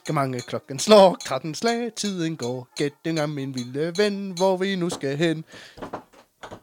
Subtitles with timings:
[0.00, 2.68] Sikke mange klokken slår, 13 slag, tiden går.
[2.76, 5.44] Gæt dengang min vilde ven, hvor vi nu skal hen.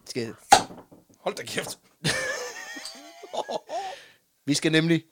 [0.05, 0.33] Skal...
[1.19, 1.79] Hold da kæft.
[4.45, 5.03] Vi skal nemlig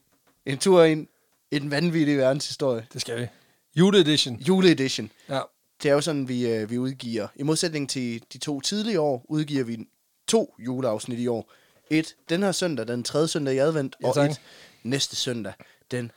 [0.46, 1.07] en tur ind
[1.52, 2.88] i den vanvittige verdenshistorie.
[2.93, 3.28] Det skal vi.
[3.75, 4.36] Juleedition.
[4.36, 5.12] Juleedition.
[5.29, 5.42] Ja.
[5.84, 7.28] Det er jo sådan, vi, øh, vi udgiver.
[7.36, 9.87] I modsætning til de to tidligere år, udgiver vi
[10.28, 11.51] to juleafsnit i år.
[11.89, 14.29] Et den her søndag, den tredje søndag i advent, Ja, og tak.
[14.29, 14.42] et
[14.84, 15.54] næste søndag,
[15.92, 16.12] den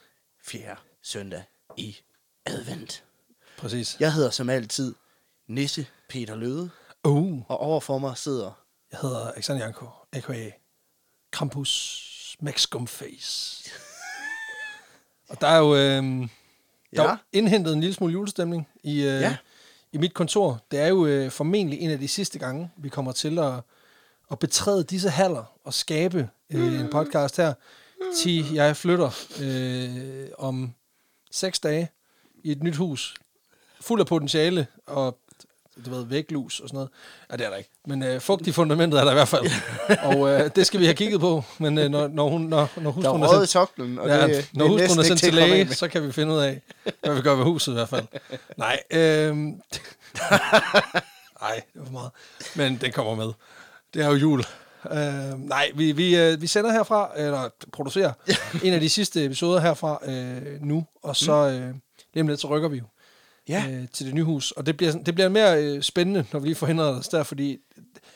[0.45, 1.43] fjerde søndag
[1.79, 2.01] i
[2.47, 3.05] advent.
[3.59, 3.97] Præcis.
[4.01, 4.95] Jeg hedder som altid
[5.49, 6.71] Nisse Peter Løde,
[7.05, 7.43] Uh.
[7.51, 8.51] og overfor mig sidder...
[8.93, 10.51] Jeg hedder Alexander Janko, a.k.a.
[11.33, 12.05] Krampus
[12.41, 13.71] Maxcom Face.
[15.29, 15.81] og der er jo, øh,
[16.97, 17.11] der er Ja.
[17.11, 19.37] jo indhentet en lille smule julestemning i, øh, Ja.
[19.93, 20.61] i mit kontor.
[20.71, 23.53] Det er jo øh, formentlig en af de sidste gange, vi kommer til at,
[24.31, 27.55] at betræde disse haller og skabe øh, en podcast her,
[28.23, 30.75] til jeg flytter øh, om
[31.31, 31.89] seks dage
[32.45, 33.15] i et nyt hus,
[33.81, 35.19] fuld af potentiale og
[35.87, 36.91] du ved, væglus og sådan noget.
[37.31, 37.71] Ja, det er der ikke.
[37.87, 39.45] Men øh, fugt i fundamentet er der i hvert fald.
[40.11, 41.45] og øh, det skal vi have kigget på.
[41.59, 44.37] Men øh, når, når, hun, når, når hustruen er er sendt, soklen, og ja, det,
[44.37, 46.61] det når er næsten er ikke sendt til læge, så kan vi finde ud af,
[47.03, 48.07] hvad vi gør ved huset i hvert fald.
[48.57, 49.37] Nej, øh,
[51.43, 52.11] nej, det var for meget.
[52.55, 53.33] Men den kommer med.
[53.95, 54.45] Det er jo jul.
[54.93, 58.13] Øh, nej, vi, vi, øh, vi sender herfra, eller producerer
[58.65, 61.75] en af de sidste episoder herfra øh, nu, og så øh,
[62.15, 62.85] lige om lidt, så rykker vi jo
[63.49, 64.51] Ja, øh, til det nye hus.
[64.51, 67.59] Og det bliver, det bliver mere øh, spændende, når vi lige forhindrer os der, fordi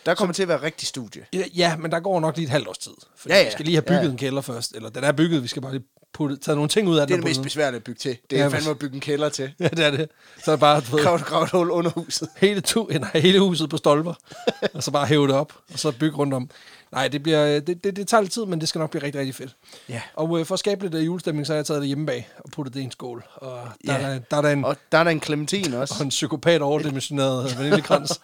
[0.06, 1.26] der kommer til at være rigtig studie.
[1.32, 2.92] ja, ja, men der går nok lige et halvt års tid.
[3.16, 3.44] Fordi Ja, ja.
[3.46, 4.10] vi skal lige have bygget Ja, ja.
[4.10, 4.72] en kælder først.
[4.74, 7.14] Eller den er bygget, vi skal bare lige putte, tage nogle ting ud af Det
[7.14, 7.26] er den.
[7.26, 8.16] det og mest besværlige at bygge til.
[8.30, 9.52] Det er Ja, fandme at bygge en kælder til.
[9.60, 10.08] Ja, det er det.
[10.44, 12.28] Så er det bare, du Grav, grav et hul under huset.
[12.36, 14.14] hele, to, nej, hele huset på stolper,
[14.74, 16.50] og så bare hæve det op, og så bygge rundt om.
[16.92, 19.18] Nej, det, bliver, det, det, det tager lidt tid, men det skal nok blive rigtig,
[19.20, 19.56] rigtig fedt.
[19.88, 20.02] Ja.
[20.14, 22.28] Og øh, for at skabe lidt øh, julestemning, så har jeg taget det hjemme bag
[22.38, 23.24] og puttet det i en skål.
[23.34, 24.06] Og der, Ja.
[24.06, 26.02] er, der, der er der en, Og der er der en clementin og også.
[26.04, 28.20] en psykopat overdimensioneret vaniljekrans.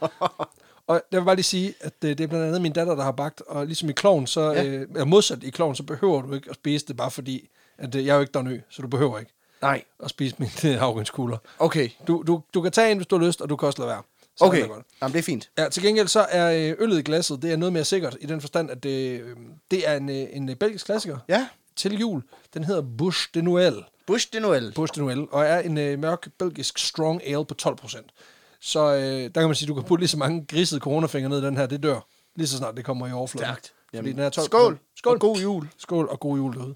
[0.86, 3.02] og jeg vil bare lige sige, at det, det er blandt andet min datter, der
[3.02, 4.62] har bagt, og ligesom i kloven, så, Ja.
[4.62, 4.64] ja.
[4.68, 7.94] øh, eller modsat i kloven, så behøver du ikke at spise det, bare fordi, at
[7.94, 11.38] øh, jeg er jo ikke dernø, så du behøver ikke Nej, at spise mine havrenskugler.
[11.58, 11.88] okay.
[12.06, 13.88] Du, du, du kan tage en, hvis du har lyst, og du kan også lade
[13.88, 14.02] være.
[14.36, 14.86] Så Okay, det godt.
[15.02, 15.50] Jamen, det er fint.
[15.58, 18.26] Ja, til gengæld så er øh, øllet i glasset, det er noget mere sikkert, i
[18.26, 19.36] den forstand, at det, øh,
[19.70, 22.22] det er en, øh, en øh, belgisk klassiker Ja, til jul.
[22.54, 24.02] Den hedder Bush de Noël.
[24.06, 24.72] Bush de Noël.
[24.74, 28.58] Bush de Noël, og er en øh, mørk belgisk strong ale på 12%.
[28.60, 31.28] Så øh, der kan man sige, at du kan putte lige så mange grisede coronafingre
[31.28, 32.00] ned i den her, det dør.
[32.36, 33.46] Lige så snart det kommer i overfladen.
[33.46, 33.72] Stærkt.
[33.94, 34.78] Fordi den er 12 Skål.
[34.96, 35.14] Skål.
[35.14, 35.68] Og god jul.
[35.78, 36.74] Skål og god jul derude.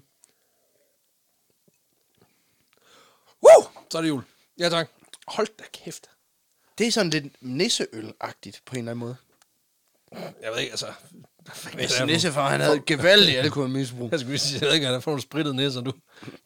[3.93, 4.23] Så er det jul.
[4.59, 4.89] Ja tak.
[5.27, 6.09] Hold da kæft.
[6.77, 9.15] Det er sådan lidt nisseøl-agtigt på en eller anden måde.
[10.11, 10.93] Jeg ved ikke, altså...
[11.73, 14.11] Hvis her nissefar, han havde et gevaldigt alkoholmisbrug.
[14.11, 15.91] Jeg skulle sige, jeg ikke, hvad der får nogle sprittede næser, du,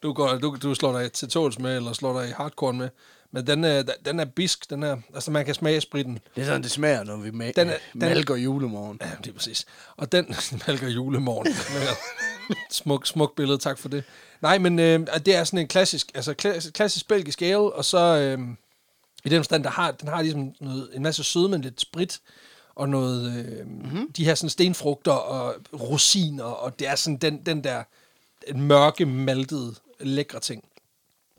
[0.02, 2.88] du, går, du, du slår dig til tåls med, eller slår dig i hardcore med.
[3.32, 6.18] Men den er, den er bisk, den er, altså man kan smage spritten.
[6.36, 8.98] Det er sådan, det smager, når vi ma- Den er- den- malker julemorgen.
[9.00, 9.66] Ja, det er præcis.
[9.96, 10.26] Og den
[10.66, 11.54] malker julemorgen.
[12.70, 14.04] smuk, smuk billede, tak for det.
[14.42, 17.98] Nej, men øh, det er sådan en klassisk, altså klassisk, klassisk belgisk ale, og så
[17.98, 18.38] øh,
[19.24, 22.20] i den forstand, der har, den har ligesom noget, en masse sødme, lidt sprit,
[22.78, 24.12] og noget, øh, mm-hmm.
[24.12, 27.82] de her sådan stenfrugter og rosiner, og det er sådan den, den der
[28.54, 30.64] mørke, maltede, lækre ting.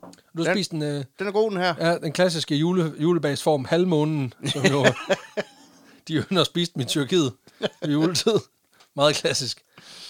[0.02, 1.74] Du har Den- spist en, øh, Den er god, den her.
[1.78, 4.86] ja, den klassiske jule, julebagsform, halvmånen, som jo,
[6.08, 7.32] de ynder at spise den i Tyrkiet
[7.84, 8.34] i juletid.
[8.94, 9.62] Meget klassisk.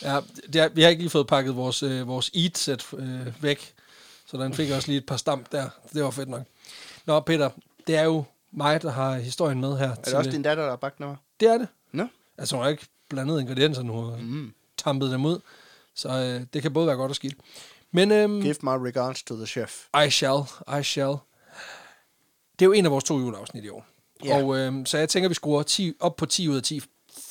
[0.03, 0.21] Ja,
[0.53, 3.75] det er, vi har ikke lige fået pakket vores, øh, vores eat-sæt øh, væk,
[4.27, 5.69] så den fik også lige et par stamp der.
[5.95, 6.43] Det var fedt nok.
[7.07, 7.51] Nå, Peter,
[7.87, 9.91] det er jo mig, der har historien med her.
[9.91, 11.19] Er det også din datter, der har bagt noget?
[11.41, 11.69] Det er det.
[11.93, 12.07] Nå.
[12.39, 14.53] Altså, hun har ikke blandet ingredienser nu og mm.
[14.77, 15.41] tampet dem ud.
[15.95, 17.35] Så øh, det kan både være godt og skidt.
[17.93, 19.85] Men øhm, Give my regards to the chef.
[20.07, 20.43] I shall,
[20.81, 21.17] I shall.
[22.59, 23.87] Det er jo en af vores to juleafsnit i år.
[24.25, 24.43] Ja.
[24.43, 26.83] Og øhm, så jeg tænker, vi skruer 10, op på 10 ud af 10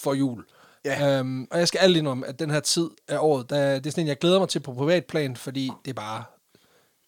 [0.02, 0.46] for jul.
[0.86, 1.20] Ja.
[1.20, 3.92] Øhm, og jeg skal ærligt indrømme, at den her tid af året, der, det er
[3.92, 6.24] sådan en, jeg glæder mig til på privatplan, fordi det er bare...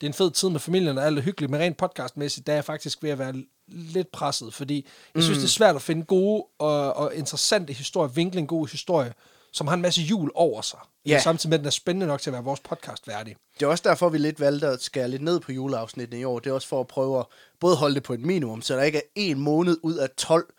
[0.02, 2.54] Det er en fed tid med familien, og alt er hyggeligt, men rent podcastmæssigt, der
[2.54, 3.34] er jeg faktisk ved at være
[3.72, 8.10] lidt presset, fordi jeg synes, det er svært at finde gode og, og interessante historier,
[8.10, 9.14] vinkle en god historie,
[9.52, 10.80] som har en masse jul over sig.
[11.06, 11.20] Ja.
[11.20, 13.36] Samtidig med, at den er spændende nok til at være vores podcast værdig.
[13.60, 16.40] Det er også derfor, vi lidt valgte at skære lidt ned på juleafsnittene i år.
[16.40, 17.26] Det er også for at prøve at
[17.60, 20.54] både holde det på et minimum, så der ikke er en måned ud af 12,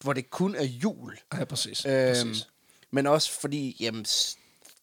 [0.00, 1.18] hvor det kun er jul.
[1.34, 1.86] Ja, præcis.
[1.86, 2.48] Øhm, præcis.
[2.90, 4.06] men også fordi, jamen,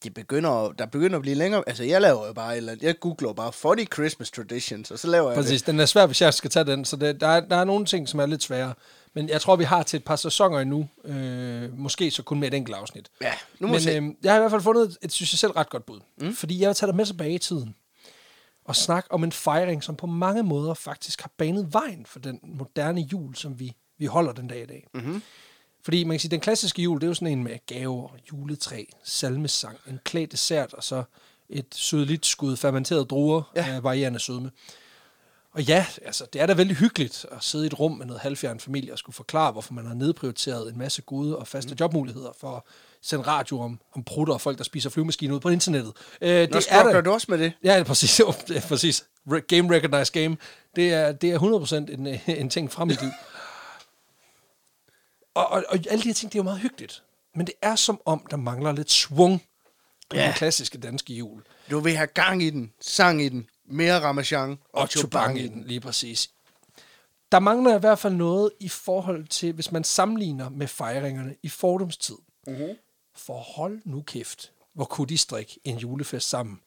[0.03, 1.63] det begynder, der begynder at blive længere.
[1.67, 2.75] Altså, jeg laver jo bare eller.
[2.81, 6.21] Jeg googler bare funny Christmas traditions, og så laver jeg Præcis, den er svær, hvis
[6.21, 8.43] jeg skal tage den, så det, der, er, der er nogle ting, som er lidt
[8.43, 8.73] svære.
[9.13, 12.47] Men jeg tror, vi har til et par sæsoner endnu, øh, måske så kun med
[12.47, 13.09] et enkelt afsnit.
[13.21, 13.91] Ja, nu må Men se.
[13.91, 15.99] øh, jeg har i hvert fald fundet et, et, synes jeg selv, ret godt bud.
[16.21, 16.35] Mm.
[16.35, 17.75] Fordi jeg vil tage dig med tilbage i tiden.
[18.65, 22.39] og snakke om en fejring, som på mange måder faktisk har banet vejen for den
[22.43, 24.87] moderne jul, som vi, vi holder den dag i dag.
[24.93, 25.21] Mm-hmm.
[25.83, 28.83] Fordi man kan sige, den klassiske jul, det er jo sådan en med gaver, juletræ,
[29.03, 31.03] salmesang, en klædt dessert, og så
[31.49, 33.65] et sødligt skud fermenterede druer Ja.
[33.67, 33.75] ja.
[33.75, 34.51] af varierende sødme.
[35.53, 38.21] Og ja, altså, det er da vældig hyggeligt at sidde i et rum med noget
[38.21, 41.77] halvfjern familie og skulle forklare, hvorfor man har nedprioriteret en masse gode og faste mm.
[41.79, 42.61] jobmuligheder for at
[43.01, 45.93] sende radio om, om prutter og folk, der spiser flyvemaskiner ud på internettet.
[46.21, 47.53] Øh, Nå, det er der, du også med det?
[47.63, 48.19] Ja, præcis.
[48.19, 49.05] Er præcis.
[49.47, 50.37] Game Recognize Game.
[50.75, 52.07] Det er, det er 100% en,
[52.41, 53.11] en ting fra mit liv.
[55.33, 57.03] Og, og, og alle de her ting, det er jo meget hyggeligt.
[57.35, 59.43] Men det er som om, der mangler lidt svung
[60.09, 60.25] på Ja.
[60.25, 61.43] den klassiske danske jul.
[61.71, 65.63] Du vil have gang i den, sang i den, mere ramachan Og chubang i den,
[65.63, 66.29] lige præcis.
[67.31, 71.49] Der mangler i hvert fald noget i forhold til, hvis man sammenligner med fejringerne i
[71.49, 72.15] fordumstid.
[72.47, 72.77] Mm-hmm.
[73.15, 76.59] For hold nu kæft, hvor kunne de strikke en julefest sammen,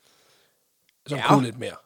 [1.06, 1.28] som ja.
[1.28, 1.76] kunne lidt mere.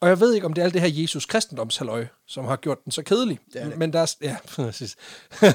[0.00, 2.84] Og jeg ved ikke, om det er alt det her Jesus kristendomshalløj, som har gjort
[2.84, 3.38] den så kedelig.
[3.52, 3.78] Det det.
[3.78, 4.14] Men der er...
[4.20, 4.96] Ja, præcis.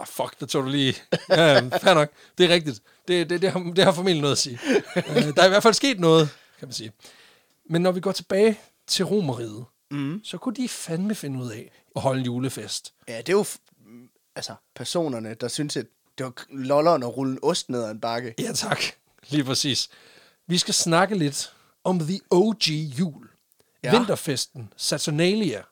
[0.00, 0.94] ah, fuck, det tog du lige...
[1.28, 2.08] Ja, fair nok.
[2.38, 2.80] Det er rigtigt.
[3.08, 4.58] Det, det, det, har, det har formentlig noget at sige.
[4.96, 5.04] Øh,
[5.36, 6.28] der er i hvert fald sket noget,
[6.58, 6.92] kan man sige.
[7.70, 10.20] Men når vi går tilbage til Romeriet, Mm.
[10.24, 12.92] så kunne de fandme finde ud af at holde en julefest.
[13.08, 13.44] Ja, det er jo
[14.36, 15.86] altså, personerne, der synes, at
[16.18, 18.34] det var lolleren at rulle en ost ned ad en bakke.
[18.38, 18.80] Ja, tak.
[19.28, 19.88] Lige præcis.
[20.46, 21.52] Vi skal snakke lidt
[21.84, 23.28] om The OG jul.
[23.82, 23.98] Ja.
[23.98, 25.62] Vinterfesten, Saturnalia,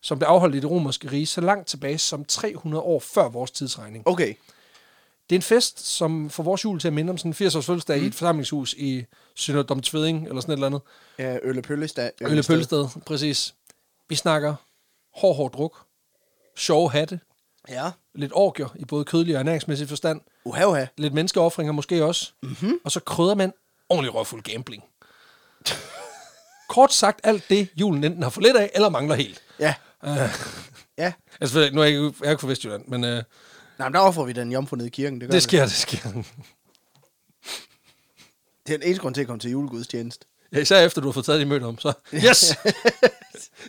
[0.00, 3.50] som blev afholdt i det romerske rige så langt tilbage som 300 år før vores
[3.50, 4.08] tidsregning.
[4.08, 4.34] Okay.
[5.30, 7.66] Det er en fest, som får vores jul til at minde om sådan en 80-års
[7.66, 8.04] fødselsdag mm.
[8.04, 9.04] i et forsamlingshus i
[9.34, 10.80] Sønderdom Tveding, eller sådan et eller andet.
[11.18, 12.10] Ja, Ølle Pøllestad.
[12.20, 12.42] Ølle
[13.06, 13.54] præcis.
[14.08, 14.54] Vi snakker
[15.14, 15.76] hård, hård druk,
[16.56, 17.20] sjove hatte,
[17.68, 17.90] Ja.
[18.14, 20.86] lidt orgier i både kødelig og ernæringsmæssig forstand, Uha, uha.
[20.96, 22.78] lidt menneskeoffringer måske også, mm-hmm.
[22.84, 23.52] og så krydder man
[23.88, 24.84] ordentlig røvfuld gambling.
[26.68, 29.42] Kort sagt alt det, julen enten har for lidt af, eller mangler helt.
[29.60, 29.74] Ja.
[30.06, 30.16] Uh,
[30.98, 31.12] Ja.
[31.40, 33.22] altså, nu er jeg ikke, jeg er ikke fra Vestjylland, men uh, Nej,
[33.88, 35.20] men der offrer vi den jomfru nede i kirken.
[35.20, 35.98] Det, gør det sker, det sker.
[38.66, 40.26] Det er den eneste grund til at komme til julegudstjeneste.
[40.52, 41.92] Ja, især efter du har fået taget dit møde om, så
[42.26, 42.36] yes!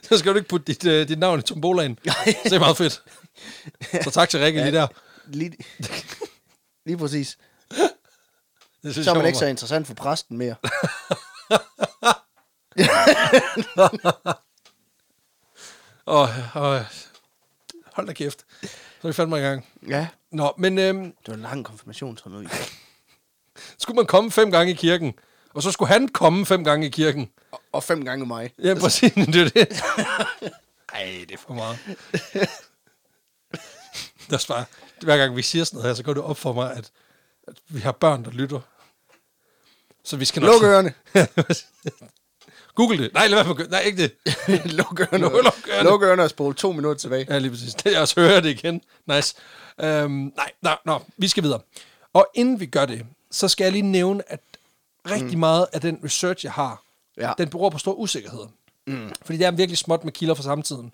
[0.03, 1.99] så skal du ikke putte dit, uh, dit navn i tombolaen.
[2.43, 3.01] Det er meget fedt.
[4.03, 4.87] Så tak til Rikke lige der.
[5.27, 5.57] Lige,
[6.85, 7.37] lige præcis.
[8.83, 10.55] Det synes Så er man ikke så interessant for præsten mere.
[16.07, 16.81] Åh, åh,
[17.93, 18.45] hold da kæft.
[18.61, 18.67] Så
[19.03, 19.65] er vi fandme i gang.
[19.87, 20.07] Ja.
[20.31, 22.31] Nå, men øhm, Det var en lang konfirmation, jeg.
[22.31, 22.49] nu.
[23.77, 25.13] skulle man komme fem gange i kirken,
[25.53, 27.29] og så skulle han komme fem gange i kirken.
[27.51, 28.53] Og- Og fem gange mig.
[28.63, 29.81] Ja, præcis, det er det.
[30.93, 31.77] Ej, det er for meget.
[34.29, 34.65] Der er bare,
[35.01, 36.91] hver gang vi siger sådan noget her, så går det op for mig, at,
[37.47, 38.59] at vi har børn, der lytter.
[40.09, 40.53] Så vi skal nok...
[40.53, 40.93] Luk ørerne.
[42.75, 43.13] Google det.
[43.13, 44.11] Nej, lad være med at Nej, ikke det.
[44.79, 45.25] Luk ørerne.
[45.27, 45.89] Luk- luk ørerne.
[45.89, 47.25] Luk ørerne og spole to minutter tilbage.
[47.29, 47.73] Ja, lige præcis.
[47.73, 48.81] Det, jeg også hører det igen.
[49.07, 49.35] Nice.
[49.81, 51.59] Øhm, nej, nej, nå, vi skal videre.
[52.13, 54.39] Og inden vi gør det, så skal jeg lige nævne, at
[55.11, 55.39] rigtig mm.
[55.39, 56.83] meget af den research, jeg har,
[57.17, 57.33] Ja.
[57.37, 58.45] den beror på stor usikkerhed.
[58.87, 59.11] Mm.
[59.21, 60.91] Fordi det er virkelig småt med kilder fra samtiden.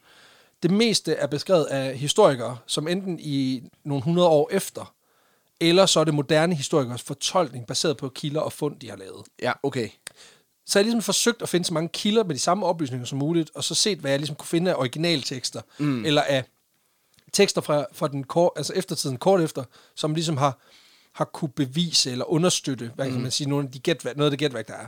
[0.63, 4.93] Det meste er beskrevet af historikere, som enten i nogle hundrede år efter,
[5.61, 9.25] eller så er det moderne historikers fortolkning, baseret på kilder og fund, de har lavet.
[9.41, 9.89] Ja, okay.
[10.65, 13.17] Så jeg har ligesom forsøgt at finde så mange kilder med de samme oplysninger som
[13.17, 16.05] muligt, og så set, hvad jeg ligesom kunne finde af originaltekster, mm.
[16.05, 16.43] eller af
[17.33, 19.63] tekster fra, fra den kort, altså eftertiden kort efter,
[19.95, 20.59] som ligesom har,
[21.13, 24.31] har kunne bevise eller understøtte, hvad kan man sige, nogle af de gætværk, noget af
[24.31, 24.87] det gætværk, der er.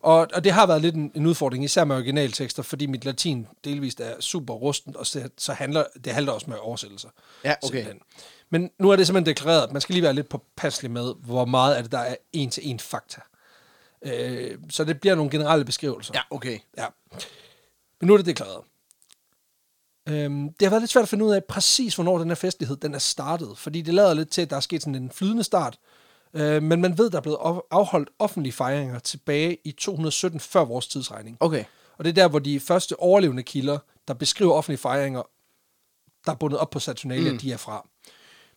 [0.00, 3.46] Og, og det har været lidt en, en udfordring, især med originaltekster, fordi mit latin
[3.64, 7.08] delvist er super rustent, og så, så handler det handler også med oversættelser.
[7.44, 7.76] Ja, okay.
[7.76, 8.00] Simpelthen.
[8.50, 11.44] Men nu er det simpelthen deklareret, at man skal lige være lidt påpasselig med, hvor
[11.44, 13.20] meget af det, der er en til en fakta.
[14.02, 16.12] Øh, så det bliver nogle generelle beskrivelser.
[16.16, 16.58] Ja, okay.
[16.78, 16.86] Ja.
[18.00, 18.64] Men nu er det deklareret.
[20.08, 22.76] Øhm, det har været lidt svært at finde ud af præcis, hvornår den her festlighed
[22.76, 25.44] den er startet, fordi det lader lidt til, at der er sket sådan en flydende
[25.44, 25.78] start.
[26.34, 30.64] Øh, men man ved, der er blevet af- afholdt offentlige fejringer tilbage i 217 før
[30.64, 31.36] vores tidsregning.
[31.40, 31.64] Okay.
[31.98, 33.78] Og det er der, hvor de første overlevende kilder,
[34.08, 35.22] der beskriver offentlige fejringer,
[36.26, 37.38] der er bundet op på Saturnalia, mm.
[37.38, 37.88] de er fra.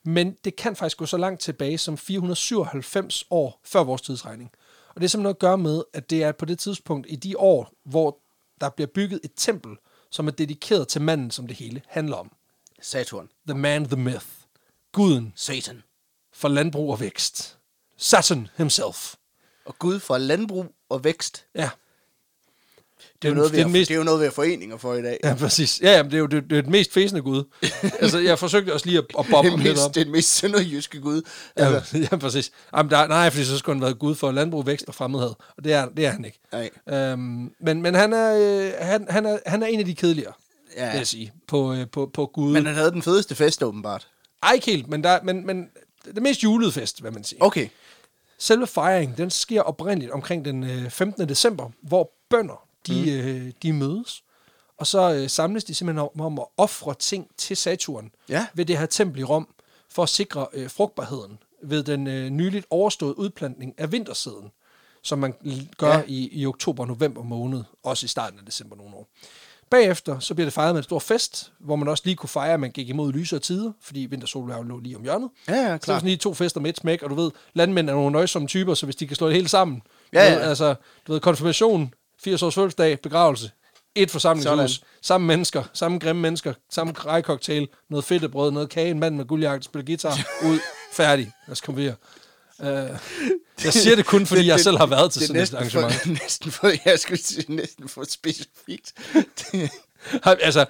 [0.06, 4.52] Men det kan faktisk gå så langt tilbage som 497 år før vores tidsregning.
[4.90, 7.16] Og det er simpelthen noget at gøre med, at det er på det tidspunkt i
[7.16, 8.18] de år, hvor
[8.62, 9.78] der bliver bygget et tempel,
[10.12, 12.32] som er dedikeret til manden, som det hele handler om.
[12.82, 13.30] Saturn.
[13.48, 14.26] The man, the myth.
[14.92, 15.84] Guden Satan.
[16.34, 17.58] for landbrug og vækst.
[17.98, 19.16] Saturn himself.
[19.66, 21.46] Og Gud fra landbrug og vækst.
[21.56, 21.70] Ja.
[23.22, 24.94] Det er, jo noget, det er mest- det er jo noget, vi har foreninger for
[24.94, 25.18] i dag.
[25.24, 25.80] Ja, præcis.
[25.84, 27.44] Ja, ja, men det er jo det, det er den mest fæsende gud.
[28.02, 29.96] altså, jeg forsøgte også lige at, at bobbe det, ham er lidt mest, op.
[29.96, 31.22] det er den mest sønderjyske gud.
[31.56, 32.52] Altså, Ja, ja, præcis.
[32.78, 35.30] Jamen, der, nej, fordi så skulle han være gud for landbrug, vækst og fremmedhed.
[35.58, 36.40] Og det er, det er han ikke.
[36.52, 36.70] nej.
[37.12, 38.36] Øhm, men men han, er,
[38.68, 40.34] øh, han, han, er, han er en af de kedeligere,
[40.78, 40.90] ja.
[40.92, 42.54] vil jeg sige, på, øh, på, på Gud.
[42.54, 44.08] Men han havde den fedeste fest, åbenbart.
[44.44, 45.66] Ej, ikke helt, men, der, men, men
[46.16, 47.44] det mest julede fest, hvad man siger.
[47.44, 47.68] Okay.
[48.40, 51.30] Selve fejringen, den sker oprindeligt omkring den øh, 15.
[51.30, 53.30] december, hvor bønder, de, mm.
[53.30, 54.24] øh, de mødes.
[54.78, 58.46] Og så øh, samles de simpelthen om, om at ofre ting til Saturn Ja.
[58.54, 59.48] ved det her tempel i Rom,
[59.90, 64.52] for at sikre øh, frugtbarheden ved den øh, nyligt overståede udplantning af vintersæden,
[65.04, 65.34] som man
[65.78, 65.98] gør Ja.
[65.98, 66.04] ja.
[66.08, 69.08] i, i oktober-november måned, også i starten af december nogle år.
[69.70, 72.54] Bagefter så bliver det fejret med en stor fest, hvor man også lige kunne fejre,
[72.54, 75.30] at man gik imod lysere tider, fordi vintersolværv lå lige om hjørnet.
[75.48, 75.84] Ja, ja, Så klart.
[75.86, 78.74] sådan lige to fester med et smæk, og du ved, landmænd er nogle nøjsomme typer,
[78.74, 79.82] så hvis de kan slå det hele sammen.
[80.14, 80.50] Ja, du ved, ja.
[80.50, 80.76] altså,
[81.08, 83.52] du ved, konfirmation, 80 års fødselsdag, begravelse,
[83.96, 84.86] et forsamlingshus, Sådan.
[85.02, 89.66] samme mennesker, samme grimme mennesker, samme rejcocktail, noget fedtebrød, noget kage, en mand med guldjagt,
[89.66, 90.18] spiller guitar,
[90.50, 90.60] ud,
[90.94, 91.32] færdig.
[91.48, 91.96] Lad os komme videre.
[92.60, 92.98] Uh,
[93.64, 95.94] jeg siger det kun, fordi jeg selv har været til det sådan et arrangement.
[95.94, 98.94] For, næsten for, jeg skulle sige, næsten for specifikt.
[99.14, 99.70] Det-
[100.24, 100.66] Har, altså,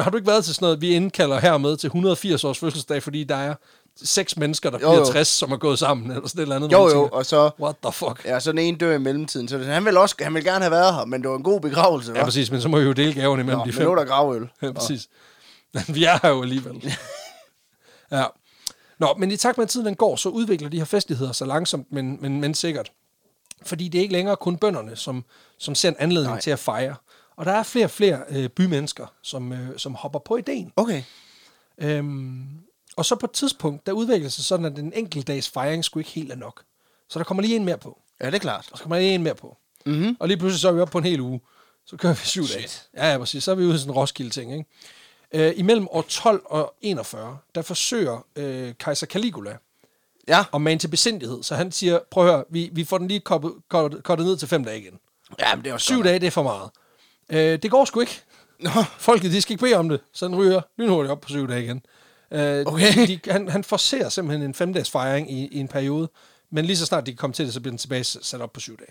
[0.00, 3.24] har du ikke været til sådan noget, vi indkalder hermed til 180 års fødselsdag, fordi
[3.24, 3.54] der er
[4.02, 5.12] seks mennesker, der Jo, bliver Jo, jo.
[5.12, 6.72] 60, som er gået sammen, eller sådan et eller andet.
[6.72, 7.50] jo, jo, tænker, og så...
[7.60, 8.24] What the fuck?
[8.24, 9.48] Ja, så den ene dør i mellemtiden.
[9.48, 11.42] Så det, han vil også han vil gerne have været her, men det var en
[11.42, 12.24] god begravelse, Ja, hva'?
[12.24, 13.84] præcis, men så må vi jo dele gaverne imellem Nå, de men fem.
[13.86, 14.48] nu er der gravøl.
[14.62, 15.08] Ja, præcis.
[15.74, 16.94] Men vi er her jo alligevel.
[18.12, 18.24] ja.
[18.98, 21.44] Nå, men i takt med, at tiden den går, så udvikler de her festligheder så
[21.44, 22.92] langsomt, men, men, men sikkert.
[23.62, 25.24] Fordi det er ikke længere kun bønderne, som,
[25.58, 26.32] som ser en anledning.
[26.32, 26.40] Nej.
[26.40, 26.94] til at fejre.
[27.36, 30.72] Og der er flere og flere øh, bymennesker, som, øh, som hopper på ideen.
[30.76, 31.02] Okay.
[31.78, 32.44] Øhm,
[32.98, 35.84] og så på et tidspunkt, der udvikler det sig sådan, at den enkelte dags fejring
[35.84, 36.62] skulle ikke helt er nok.
[37.08, 37.98] Så der kommer lige en mere på.
[38.20, 38.68] Ja, det er klart.
[38.72, 39.56] Og så kommer lige en mere på.
[39.86, 40.16] Mhm.
[40.20, 41.40] Og lige pludselig så er vi oppe på en hel uge.
[41.86, 42.68] Så kører vi syv dage.
[42.96, 43.44] Ja, ja, præcis.
[43.44, 44.66] Så er vi ude i sådan en Roskilde-ting, ikke?
[45.32, 49.56] Øh, imellem år 12 og 41, der forsøger øh, kejser Caligula
[50.28, 50.44] Ja.
[50.54, 51.42] at mane til besindighed.
[51.42, 54.64] Så han siger, prøv at høre, vi, vi får den lige kortet ned til fem
[54.64, 54.98] dage igen.
[55.40, 56.70] Ja, men det er også Syv dage, det er for meget.
[57.28, 58.20] Øh, det går sgu ikke.
[58.60, 60.00] Nå, Folket, de skal ikke bede om det.
[60.12, 61.82] Så den ryger lynhurtigt op på syv dage igen.
[62.30, 63.06] Øh, Okay.
[63.06, 66.08] de, han, han forser simpelthen en femdages fejring i, i en periode,
[66.50, 68.52] men lige så snart de kan komme til det, så bliver den tilbage sat op
[68.52, 68.90] på syv dage.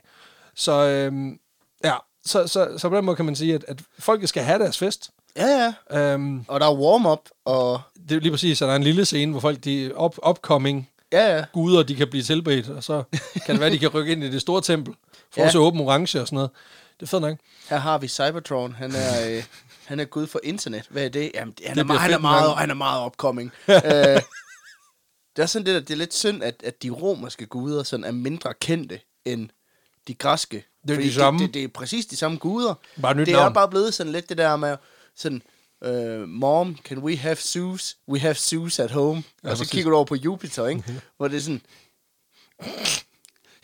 [0.55, 1.39] Så øhm,
[1.83, 1.93] ja,
[2.25, 4.77] så, så, så på den måde kan man sige, at, at folket skal have deres
[4.77, 5.09] fest.
[5.37, 5.99] ja, ja.
[6.13, 7.81] Øhm, Og der er warm-up, og...
[8.09, 10.89] det er lige præcis, at der er en lille scene, hvor folk, de up, upcoming
[11.11, 11.45] Ja, ja.
[11.53, 13.03] guder, de kan blive tilbedt, og så
[13.45, 14.93] kan det være, de kan rykke ind i det store tempel,
[15.33, 15.45] for ja.
[15.45, 16.49] også åben orange og sådan noget.
[16.99, 17.37] Det er fedt nok.
[17.69, 18.73] Her har vi Cybertron.
[18.73, 19.43] Han er, øh,
[19.85, 20.85] han er gud for internet.
[20.89, 21.31] Hvad er det?
[21.33, 23.51] Jamen, det, han, Det er, meget, han, er meget, han er meget opkoming.
[23.69, 24.21] øh,
[25.35, 28.03] det er sådan det, der, det er lidt synd, at, at de romerske guder sådan
[28.03, 29.49] er mindre kendte end
[30.07, 30.65] de græske.
[30.87, 31.39] Det er de samme.
[31.39, 32.73] Det, det, det, er præcis de samme guder.
[33.01, 33.53] Bare nyt det er navn.
[33.53, 34.77] bare blevet sådan lidt det der med
[35.15, 35.41] sådan...
[35.85, 37.97] Uh, mom, can we have Zeus?
[38.09, 39.23] We have Zeus at home.
[39.43, 39.71] Ja, og så præcis.
[39.71, 40.83] kigger du over på Jupiter, ikke?
[41.17, 41.61] Hvor det er sådan,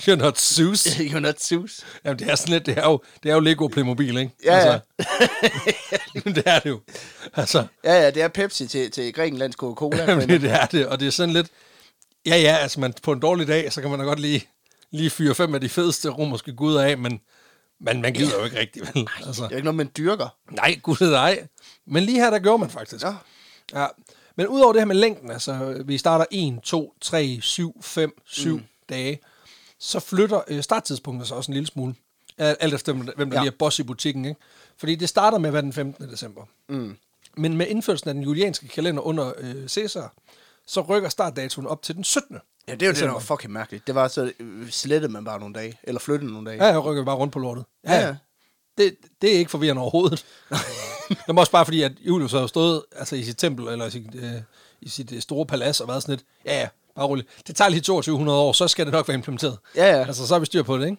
[0.07, 0.85] You're not Zeus.
[1.11, 1.85] you're not Zeus.
[2.05, 4.31] Jamen, det er sådan lidt, det er jo, det er jo Lego Playmobil, ikke?
[4.45, 4.79] Ja, altså,
[6.35, 6.79] det er det jo.
[7.33, 9.97] Altså, Ja, ja, det er Pepsi til, til Grækenlands Coca-Cola.
[10.03, 11.47] jamen, men- det, det er det, og det er sådan lidt,
[12.25, 14.47] ja, ja, altså, man, på en dårlig dag, så kan man da godt lige,
[14.91, 17.19] lige fyre fem af de fedeste romerske guder af, men,
[17.79, 19.07] men man gider jo ikke rigtigt, vel?
[19.25, 20.27] Altså, Det er ikke noget, man dyrker.
[20.51, 21.47] nej, gud nej.
[21.87, 23.03] Men lige her, der gjorde man faktisk.
[23.05, 23.13] Ja.
[23.73, 23.87] Ja.
[24.37, 28.55] Men udover det her med længden, altså vi starter 1, 2, 3, 7, 5, 7
[28.57, 28.63] mm.
[28.89, 29.19] dage,
[29.83, 31.95] så flytter øh, starttidspunktet sig også en lille smule.
[32.37, 33.43] Al- Alt efter, hvem der Ja.
[33.43, 34.25] lige er boss i butikken.
[34.25, 34.39] Ikke?
[34.77, 36.09] Fordi det starter med at være den 15.
[36.11, 36.41] december.
[36.69, 36.97] Mm.
[37.37, 40.13] Men med indførelsen af den julianske kalender under øh, Caesar,
[40.67, 42.37] så rykker startdatoen op til den 17.
[42.67, 43.13] Ja, det er jo det, der December.
[43.13, 43.87] var fucking mærkeligt.
[43.87, 46.63] Det var så, øh, slettede man bare nogle dage, eller flyttede nogle dage.
[46.65, 47.65] Ja, jeg rykker bare rundt på lortet.
[47.87, 48.15] Ja, ja.
[48.77, 50.25] Det, det er ikke forvirrende overhovedet.
[51.09, 53.91] det er også bare fordi, at Julius har stået altså, i sit tempel, eller i
[53.91, 54.31] sit, øh,
[54.81, 57.27] i sit øh, store palads, og været sådan lidt, ja ja, bare roligt.
[57.47, 59.57] Det tager lige 2200 år, så skal det nok være implementeret.
[59.75, 60.05] Ja, ja.
[60.07, 60.97] Altså, så har vi styr på det, ikke?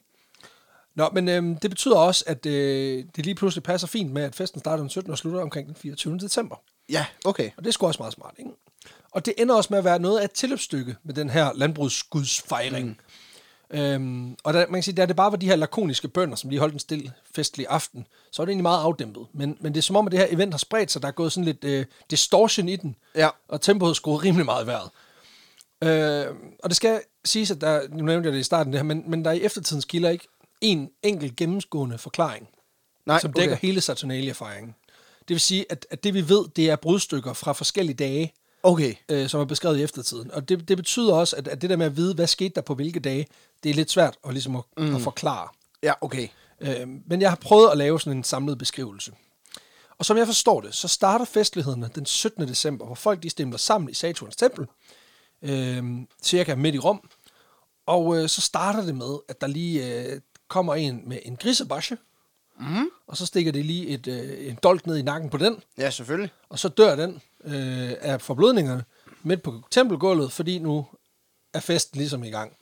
[0.97, 4.35] Nå, men øhm, det betyder også, at øh, det lige pludselig passer fint med, at
[4.35, 5.11] festen starter den 17.
[5.13, 6.19] og slutter omkring den 24.
[6.19, 6.57] december.
[6.89, 7.51] Ja, okay.
[7.57, 8.51] Og det er sgu også meget smart, ikke?
[9.13, 12.87] Og det ender også med at være noget af et tilløbsstykke med den her landbrugsgudsfejring.
[13.71, 13.79] Mm.
[13.79, 16.51] Øhm, og der, man kan sige, da det bare var de her lakoniske bønder, som
[16.51, 19.27] lige holdt en stille festlig aften, så var det egentlig meget afdæmpet.
[19.33, 21.03] Men, men det er som om, at det her event har spredt sig.
[21.03, 23.29] Der er gået sådan lidt øh, distortion i den, Ja.
[23.49, 24.91] og tempoet skruet rimelig meget i vejret.
[25.87, 26.27] Øh,
[26.63, 29.11] og det skal siges, at der, nu nævnte jeg det i starten, det her, men,
[29.11, 30.29] men der er i eftertidens kilder ikke
[30.61, 32.49] en enkelt gennemgående forklaring
[33.07, 33.67] Nej, som dækker okay.
[33.67, 34.75] hele Saturnalia-fejringen.
[35.19, 38.95] Det vil sige, at, at det vi ved, det er brudstykker fra forskellige dage, Okay.
[39.09, 40.31] øh, som er beskrevet i eftertiden.
[40.31, 42.61] Og det, det betyder også, at, at det der med at vide, hvad skete der
[42.61, 43.27] på hvilke dage,
[43.63, 44.95] det er lidt svært at, ligesom at, mm.
[44.95, 45.49] at forklare.
[45.83, 46.29] Ja, okay.
[46.61, 49.13] Øh, men jeg har prøvet at lave sådan en samlet beskrivelse.
[49.99, 52.49] Og som jeg forstår det, så starter festlighederne den 17.
[52.49, 54.67] december, hvor folk de stemmer sammen i Saturns tempel,
[55.45, 55.85] øh,
[56.23, 57.09] cirka midt i Rom.
[57.87, 61.97] Og øh, så starter det med, at der lige øh, kommer en med en grisebasje,
[62.61, 62.89] mm.
[63.07, 65.91] og så stikker det lige et, øh, en dolk ned i nakken på den, Ja,
[65.91, 66.31] selvfølgelig.
[66.49, 68.85] og så dør den øh, af forblødningerne
[69.23, 70.87] midt på tempelgulvet, fordi nu
[71.55, 72.57] er festen ligesom i gang.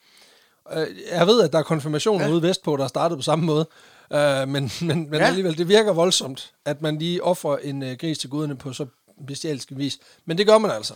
[0.72, 2.32] Øh, jeg ved, at der er konfirmationer ja.
[2.32, 3.68] Ude vestpå, der er startet på samme måde,
[4.12, 5.14] øh, men, men, men.
[5.14, 5.26] Ja.
[5.26, 8.86] alligevel, det virker voldsomt, at man lige offrer en øh, gris til guderne på så
[9.26, 9.98] bestialsk vis.
[10.24, 10.94] Men det gør man altså.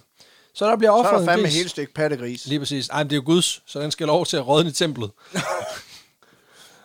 [0.57, 1.55] Så der bliver Så er offret der en fandme gris.
[1.55, 2.47] helt stik pattegris.
[2.47, 2.89] Lige præcis.
[2.89, 5.11] Ej, men det er jo Guds, så den skal lov til at rådne i templet.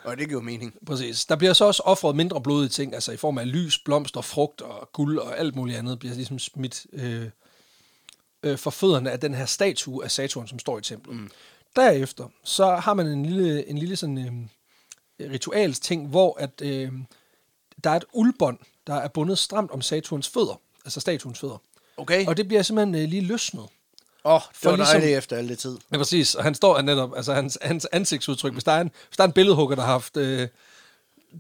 [0.04, 0.74] Og det giver mening.
[0.86, 1.25] Præcis.
[1.25, 4.62] Der bliver så også offret mindre blodige ting, altså i form af lys, blomster, frugt
[4.62, 7.25] og guld og alt muligt andet, bliver ligesom smidt øh,
[8.44, 11.16] øh, for fødderne af den her statue af Saturn, som står i templet.
[11.16, 11.32] Mm.
[11.75, 14.50] Derefter, så har man en lille, en lille sådan,
[15.20, 16.92] øh, rituals ting, hvor at, øh,
[17.84, 21.58] der er et uldbånd, der er bundet stramt om Saturns fødder, altså statuens fødder.
[21.98, 22.27] Okay.
[22.27, 23.63] Og det bliver simpelthen øh, lige løsnet.
[24.25, 25.77] Åh, oh, det For var ligesom- dejligt efter alt det tid.
[25.91, 26.36] Ja, præcis.
[26.36, 29.24] Og han står han netop, altså hans, hans ansigtsudtryk, hvis der, er en, hvis der
[29.24, 30.48] er en billedhugger, der har haft, øh,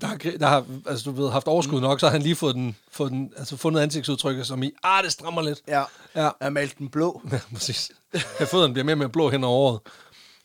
[0.01, 2.55] der har, der har altså, du ved, haft overskud nok, så har han lige fået,
[2.55, 5.61] den, fået den, altså, fundet ansigtsudtrykket som i, ah, det strammer lidt.
[5.67, 5.83] Ja.
[6.15, 6.29] Ja.
[6.41, 7.21] Jeg malte den blå.
[7.31, 7.91] Ja, præcis.
[8.13, 9.79] Ja, fødderne bliver mere og mere blå hen over året.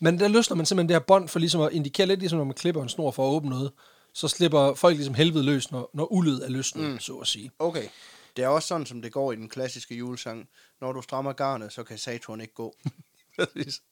[0.01, 2.45] Men der løsner man simpelthen det her bånd for ligesom at indikere lidt, ligesom når
[2.45, 3.73] man klipper en snor for at åbne noget,
[4.15, 6.99] så slipper folk ligesom helvede løs, når, når uldet er løsnet, mm.
[7.01, 7.51] så at sige.
[7.59, 7.85] Okay.
[8.37, 10.49] Det er også sådan, som det går i den klassiske julesang.
[10.81, 12.75] Når du strammer garnet, så kan Saturn ikke gå.
[13.39, 13.83] Præcis.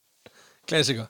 [0.67, 1.05] Klassiker.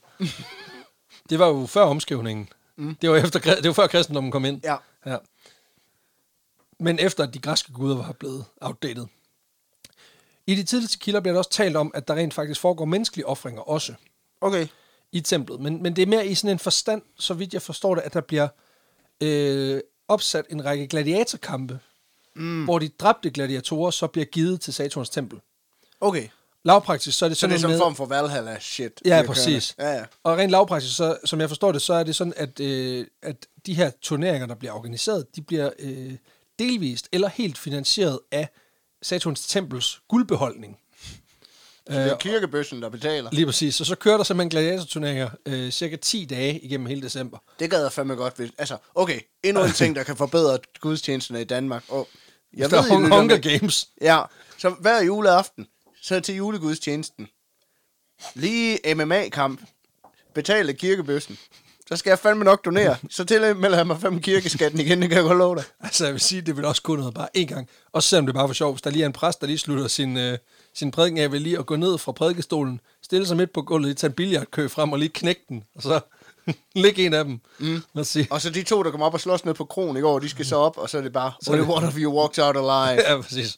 [1.30, 2.50] det var jo før omskrivningen.
[2.75, 2.96] Mm.
[2.96, 4.62] Det, var efter, det var før kristendommen kom ind.
[4.63, 4.75] Ja.
[5.06, 5.18] ja.
[6.80, 9.06] Men efter at de græske guder var blevet outdated.
[10.48, 13.25] I de tidligste kilder bliver der også talt om, at der rent faktisk foregår menneskelige
[13.25, 13.94] ofringer også
[14.42, 14.68] Okay.
[15.12, 15.60] i templet.
[15.60, 18.13] Men, men det er mere i sådan en forstand, så vidt jeg forstår det, at
[18.13, 18.48] der bliver
[19.24, 21.80] øh, opsat en række gladiatorkampe,
[22.36, 22.63] mm.
[22.63, 25.39] hvor de dræbte gladiatorer så bliver givet til Saturns tempel.
[26.02, 26.28] Okay.
[26.63, 29.02] Lavpraktisk, så er det Så sådan det er sådan en form for Valhalla shit.
[29.06, 29.76] Ja, præcis.
[29.80, 30.04] Ja, ja.
[30.24, 33.36] Og rent lavpraktisk, så, som jeg forstår det, så er det sådan, at, øh, at
[33.65, 36.13] de her turneringer, der bliver organiseret, de bliver øh,
[36.60, 38.50] delvist eller helt finansieret af
[39.02, 40.78] Saturns tempels guldbeholdning.
[41.88, 43.30] Det er kirkebøssen, der betaler.
[43.32, 43.80] Lige præcis.
[43.80, 47.38] Og så kører der simpelthen gladiatorturneringer øh, cirka 10 dage igennem hele december.
[47.60, 48.41] Det gad jeg fandme godt.
[48.58, 49.19] Altså, okay.
[49.43, 51.84] Endnu en ting, der kan forbedre gudstjenesterne i Danmark.
[51.89, 52.08] Og
[52.56, 53.60] Jeg der er Hung- lytter Hunger med.
[53.60, 53.88] Games.
[54.02, 54.22] Ja,
[54.58, 55.68] så hver juleaften,
[56.02, 57.28] så til julegudstjenesten.
[58.34, 59.62] Lige MMA-kamp.
[60.36, 61.38] Betale kirkebøssen.
[61.88, 62.98] Så skal jeg fandme nok donere.
[63.10, 65.63] Så tilmelder jeg mig fem kirkeskatten igen, det kan jeg godt love dig.
[65.80, 67.70] Altså, jeg vil sige, det vil også kunne noget bare én gang.
[67.94, 68.74] Også selvom det er bare for sjov.
[68.74, 70.38] Hvis der lige er en præst, der lige slutter sin, øh,
[70.74, 73.86] sin prædiken af ved lige at gå ned fra prædikestolen, stille sig midt på gulvet,
[73.88, 76.00] lige tage en billiardkø frem og lige knække den, og så
[76.75, 77.39] lægge en af dem.
[77.60, 77.81] Mm.
[77.93, 78.27] Lad os se.
[78.31, 80.29] Og så de to, der kom op og slås ned på kronen i går, de
[80.29, 83.01] skal så op, og så er det bare, only one of you walked out alive.
[83.10, 83.58] Ja, præcis.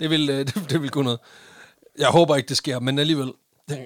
[0.00, 1.20] Det vil, øh, det, det vil kunne noget.
[1.98, 3.32] Jeg håber ikke, det sker, men alligevel.
[3.68, 3.76] Der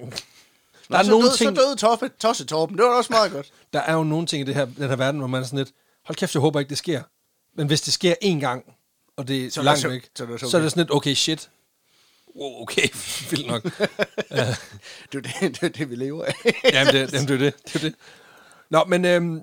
[0.90, 3.32] Nå, er, så nogle døde, ting, Så døde Toppe, Tosse Torben, det var også meget
[3.32, 3.50] godt.
[3.72, 5.58] der er jo nogle ting i det her, den her verden, hvor man er sådan
[5.58, 5.70] lidt,
[6.04, 7.02] hold kæft, jeg håber ikke, det sker.
[7.56, 8.64] Men hvis det sker én gang,
[9.16, 10.62] og det er Så så det langt så- væk, så er det så så er
[10.62, 11.50] det sådan lidt, okay, shit.
[12.36, 12.88] Wow, okay,
[13.30, 13.62] vildt nok.
[15.12, 16.34] Det er det, det, er det, vi lever af.
[16.72, 17.54] jamen, det, jamen, det er det.
[17.64, 17.94] det, er det.
[18.70, 19.42] Nå, men øhm,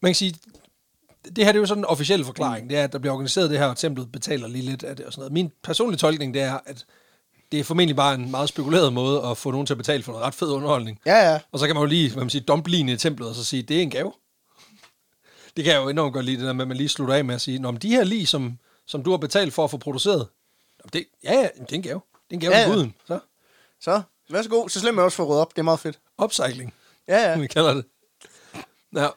[0.00, 0.34] man kan sige,
[1.36, 2.70] det her det er jo sådan en officiel forklaring.
[2.70, 5.06] Det er, at der bliver organiseret det her, og templet betaler lige lidt af det
[5.06, 5.32] og sådan noget.
[5.32, 6.84] Min personlige tolkning, det er, at
[7.52, 10.12] det er formentlig bare en meget spekuleret måde at få nogen til at betale for
[10.12, 11.00] noget ret fed underholdning.
[11.06, 11.40] Ja, ja.
[11.52, 13.44] Og så kan man jo lige, hvad man siger, dumpe ligen i templet, og så
[13.44, 14.12] sige, det er en gave.
[15.56, 17.24] Det kan jeg jo enormt godt lide, det der med, at man lige slutter af
[17.24, 19.70] med at sige, Nå, men de her lige, som, som du har betalt for at
[19.70, 20.26] få produceret,
[20.92, 22.00] det, ja, ja, det er en gave.
[22.30, 22.94] Det er en gave Ja, ja, guden.
[23.06, 23.18] Så,
[23.80, 24.68] Så, værsgo.
[24.68, 25.50] Så slem jeg også for ryddet op.
[25.52, 26.00] Det er meget fedt.
[26.22, 26.74] upcycling.
[27.08, 27.38] Ja, ja.
[27.38, 27.84] vi kalder det.
[28.96, 29.08] Ja.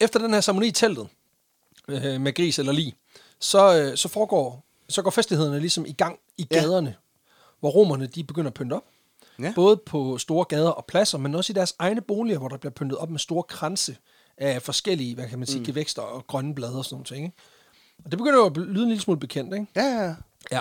[0.00, 1.08] Efter den her ceremoni i teltet,
[1.88, 2.94] øh, med gris eller lig,
[3.40, 6.56] så, øh, så, foregår, så går festlighederne ligesom i gang i Ja.
[6.60, 6.94] gaderne,
[7.60, 8.84] hvor romerne de begynder at pynte op.
[9.42, 9.52] Ja.
[9.54, 12.72] Både på store gader og pladser, men også i deres egne boliger, hvor der bliver
[12.72, 13.96] pyntet op med store kranse
[14.38, 15.64] af forskellige, hvad kan man sige, mm.
[15.66, 17.22] gevækster og grønne blade og sådan noget.
[17.22, 17.32] Ikke?
[18.04, 19.66] Og det begynder jo at lyde en lille smule bekendt, ikke?
[19.76, 20.14] Ja, ja.
[20.52, 20.60] Ja.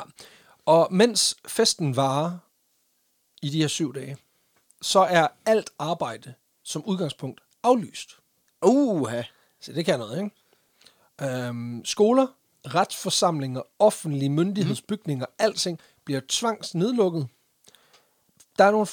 [0.65, 2.37] Og mens festen varer
[3.41, 4.17] i de her syv dage,
[4.81, 8.17] så er alt arbejde som udgangspunkt aflyst.
[8.61, 9.21] Uha.
[9.61, 10.31] Så det kan noget, ikke?
[11.21, 12.27] Øhm, skoler,
[12.65, 15.33] retsforsamlinger, offentlige myndighedsbygninger, mm.
[15.39, 17.27] alting bliver tvangs nedlukket.
[18.57, 18.87] Der er nogle,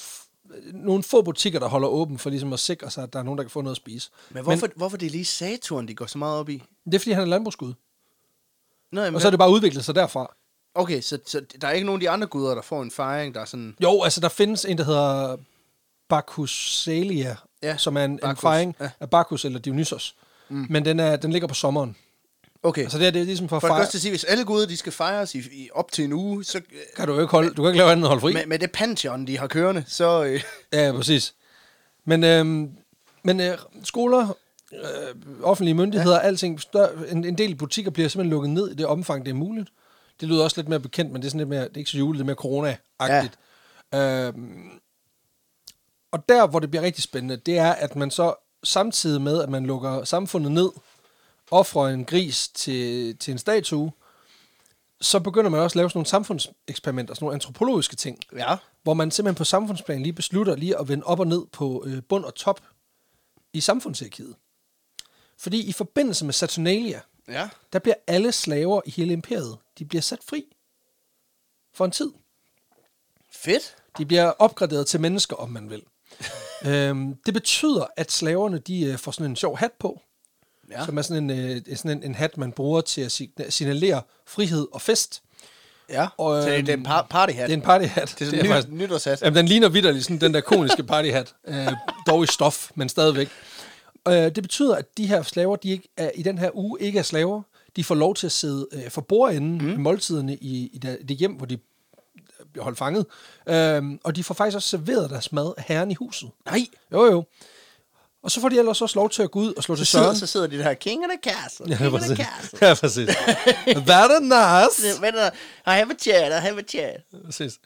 [0.85, 3.39] nogle få butikker, der holder åben for ligesom at sikre sig, at der er nogen,
[3.39, 4.11] der kan få noget at spise.
[4.31, 6.63] Men hvorfor, Men, hvorfor det er lige Saturn, de går så meget op i?
[6.85, 7.75] Det er, fordi han er landbrugsgud.
[8.93, 10.35] Nå, jamen, Og så er det bare udviklet sig derfra.
[10.75, 13.35] Okay, så, så der er ikke nogen af de andre guder, der får en fejring,
[13.35, 13.77] der er sådan...
[13.83, 15.37] Jo, altså der findes en, der hedder
[16.09, 18.91] Bacchusalia, Ja, som er en, en Bacchus, fejring ja.
[19.01, 20.15] af Bacchus eller Dionysos.
[20.49, 20.67] mm.
[20.71, 21.97] men den, er, den ligger på sommeren.
[22.63, 22.83] Okay.
[22.83, 24.25] Altså det er, det er ligesom for at For det fejre, første at sige, hvis
[24.25, 26.63] alle guder, de skal fejres i, i op til en uge, så øh,
[26.97, 28.33] kan du jo ikke holde, du kan ikke lave andet end holde fri.
[28.33, 30.25] med, med det pantheon, de har kørende, så...
[30.25, 31.35] Øh, Ja, præcis.
[32.05, 32.71] Men, øhm,
[33.23, 34.37] men øh, skoler,
[34.73, 36.21] øh, offentlige myndigheder, ja.
[36.27, 39.35] alting, stør, en, en del butikker bliver simpelthen lukket ned i det omfang, det er
[39.35, 39.69] muligt.
[40.21, 41.91] Det lyder også lidt mere bekendt, men det er sådan lidt mere, det er ikke
[41.91, 43.39] så julet, det er mere corona-agtigt.
[43.93, 44.27] Ja.
[44.29, 44.81] Øhm,
[46.13, 49.49] og der, hvor det bliver rigtig spændende, det er, at man så samtidig med, at
[49.49, 50.71] man lukker samfundet ned,
[51.51, 53.93] offrer en gris til, til en statue,
[55.01, 58.57] så begynder man også at lave sådan nogle samfundseksperimenter, sådan nogle antropologiske ting ja.
[58.83, 62.03] hvor man simpelthen på samfundsplan lige beslutter lige at vende op og ned på øh,
[62.03, 62.61] bund og top
[63.53, 64.35] i samfundshierarkiet.
[65.39, 67.49] Fordi i forbindelse med Saturnalia, Ja.
[67.73, 70.45] der bliver alle slaver i hele imperiet, de bliver sat fri
[71.75, 72.11] for en tid.
[73.33, 73.77] Fedt.
[73.99, 75.83] De bliver opgraderet til mennesker, om man vil.
[76.73, 80.01] øhm, det betyder, at slaverne de øh, får sådan en sjov hat på,
[80.71, 80.85] Ja.
[80.85, 84.03] som er sådan en, øh, sådan en, en hat, man bruger til at signa- signalere
[84.27, 85.23] frihed og fest.
[85.89, 86.09] Ja.
[86.17, 87.47] Og, så det, øhm, er en par- partyhat.
[87.49, 88.15] Det er en partyhat.
[88.19, 89.23] Det er sådan en ny, nytårshat.
[89.23, 91.35] Jamen, den ligner vidderligt sådan den der koniske partyhat.
[91.47, 91.67] Øh,
[92.07, 93.29] dog i stof, men stadigvæk.
[94.09, 96.99] Øh, det betyder, at de her slaver, de ikke er, i den her uge ikke
[96.99, 97.43] er slaver.
[97.77, 99.73] De får lov til at sidde øh, for bordenden mm.
[99.73, 101.59] i måltiderne i, i det hjem, hvor de
[102.53, 103.07] bliver holdt fanget.
[103.49, 106.31] Øh, og de får faktisk også serveret deres mad af herren i huset.
[106.47, 106.67] Nej.
[106.93, 107.25] Jo, jo.
[108.23, 109.91] Og så får de ellers også lov til at gå ud og slå til Så
[109.91, 110.17] sidder, søren.
[110.17, 112.17] så sidder de der, King of the Castle, Ja, King of the.
[112.17, 112.59] Castle.
[112.69, 113.09] Ja, præcis.
[113.09, 113.93] Is nice.
[115.07, 115.31] Er?
[115.67, 117.01] I have a chat, I have a chat.
[117.25, 117.59] Præcis.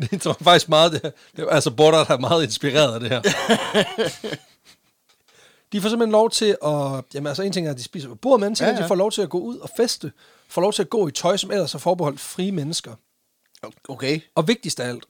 [0.00, 3.22] Det tror jeg faktisk meget, det, det altså Bordert er meget inspireret af det her.
[5.74, 8.14] De får simpelthen lov til at, jamen altså en ting er, at de spiser på
[8.14, 8.82] bordet, men anden ting Ja, at ja.
[8.82, 10.12] de får lov til at gå ud og feste,
[10.48, 12.94] får lov til at gå i tøj, som ellers er forbeholdt frie mennesker.
[13.88, 14.20] Okay.
[14.34, 15.04] Og vigtigst af alt,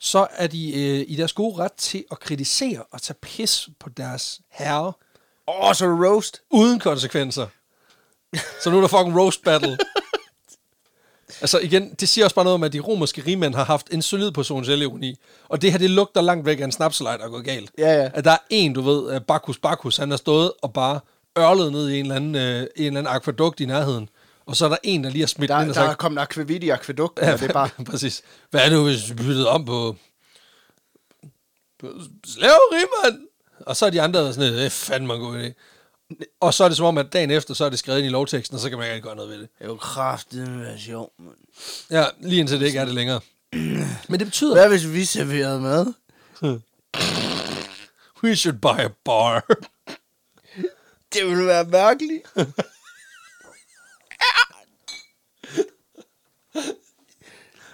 [0.00, 3.88] så er de øh, i deres gode ret til at kritisere og tage pis på
[3.88, 4.92] deres herre,
[5.48, 6.42] Åh, oh, så roast.
[6.50, 7.46] uden konsekvenser.
[8.62, 9.78] Så nu er der fucking roast battle.
[11.40, 14.02] Altså igen, det siger også bare noget om, at de romerske rigmænd har haft en
[14.02, 15.18] solid portion selvironi.
[15.48, 17.70] Og det her, det lugter langt væk af en snapselejt og gået galt.
[17.78, 18.10] Ja, ja.
[18.14, 21.00] At der er en, du ved, Bacchus Bacchus, han har stået og bare
[21.38, 24.08] ørlet ned i en eller anden, øh, en eller anden akvadukt i nærheden.
[24.46, 26.20] Og så er der en, der lige har smidt Der, den og der er kommet
[26.22, 27.68] akvavit i akvædukt, Ja, og det er bare...
[27.90, 28.22] præcis.
[28.50, 29.96] Hvad er det, hvis vi byttede om på,
[32.26, 33.18] slaveri, mand?
[33.60, 35.52] Og så er de andre sådan, det er fandme en god idé.
[36.40, 38.10] Og så er det som om, at dagen efter, så er det skrevet ind i
[38.10, 39.48] lovteksten, og så kan man ikke gøre noget ved det.
[39.58, 41.36] Det er jo kraftigt med sjov, mand.
[41.90, 43.20] Ja, lige indtil det ikke er det længere.
[44.08, 45.92] Men det betyder, Hvad hvis vi serverede mad?
[48.22, 49.46] we should buy a bar.
[51.12, 52.22] Det ville være mærkeligt.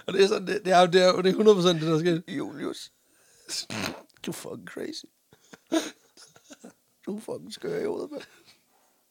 [0.05, 2.21] og det er sådan, det, det er, det er, det er 100% det, der sker.
[2.27, 2.91] Julius.
[4.25, 5.05] Du fucking crazy.
[7.05, 8.23] Du er fucking skør i hovedet, mand.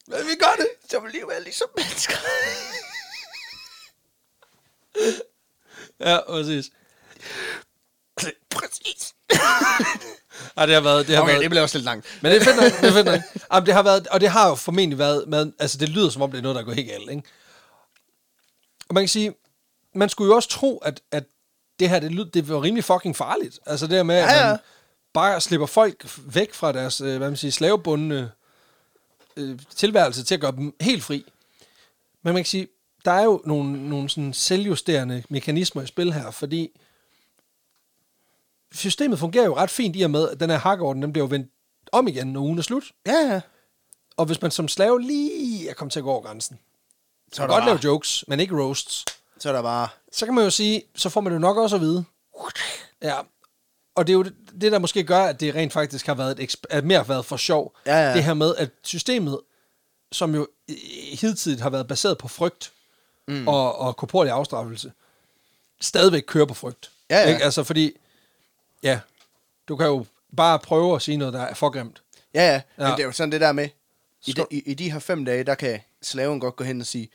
[0.07, 0.69] Men vi gør det.
[0.91, 2.17] Så vil lige være ligesom mennesker.
[6.01, 6.71] Ja, præcis.
[8.51, 9.15] Præcis.
[10.57, 11.07] Ej, det har været...
[11.07, 12.07] Det har Okay, været, det bliver også lidt langt.
[12.23, 13.21] Men det er nok, det er nok.
[13.53, 16.23] Jamen, det har været, og det har jo formentlig været, med, altså det lyder som
[16.23, 17.23] om, det er noget, der går helt galt, ikke?
[18.89, 19.35] Og man kan sige,
[19.95, 21.25] man skulle jo også tro, at, at
[21.81, 23.59] det her, det, lyd, det var rimelig fucking farligt.
[23.67, 24.49] Altså det her med, at Ja, ja.
[24.49, 24.59] man
[25.13, 28.33] bare slipper folk væk fra deres, øh, hvad man siger, slavebundne
[29.37, 31.25] øh, tilværelse til at gøre dem helt fri.
[32.23, 32.69] Men man kan sige,
[33.05, 36.81] der er jo nogle, nogle sådan selvjusterende mekanismer i spil her, fordi
[38.73, 41.31] systemet fungerer jo ret fint i og med, at den her hakkeorden, den bliver jo
[41.31, 41.51] vendt
[41.93, 42.85] om igen, når ugen er slut.
[43.07, 43.41] Ja, ja.
[44.17, 46.59] Og hvis man som slave lige er kommet til at gå over grænsen,
[47.33, 49.05] så Så kan er man godt lave bare, jokes, men ikke roasts.
[49.39, 49.89] så er der bare...
[50.13, 52.05] Så kan man jo sige, så får man det jo nok også at vide.
[53.03, 53.19] Ja,
[54.01, 56.41] og det er jo det, det der måske gør, at det rent faktisk har været
[56.43, 57.77] et at mere været for sjov.
[57.87, 58.15] Ja, ja.
[58.15, 59.41] Det her med, at systemet,
[60.13, 60.49] som jo
[61.13, 62.73] hidtidigt har været baseret på frygt
[63.29, 63.49] mm.
[63.49, 64.93] og, og korporlig afstraffelse,
[65.81, 66.91] stadigvæk kører på frygt.
[67.11, 67.33] Ja, ja.
[67.33, 67.45] Ikke?
[67.45, 67.93] Altså fordi,
[68.83, 69.01] ja,
[69.69, 72.03] du kan jo bare prøve at sige noget, der er for grimt.
[72.35, 72.63] Ja, ja.
[72.77, 72.93] Men Ja.
[72.93, 73.69] det er jo sådan det der med...
[74.27, 76.87] I, de, i, I de her fem dage, der kan slaven godt gå hen og
[76.87, 77.09] sige,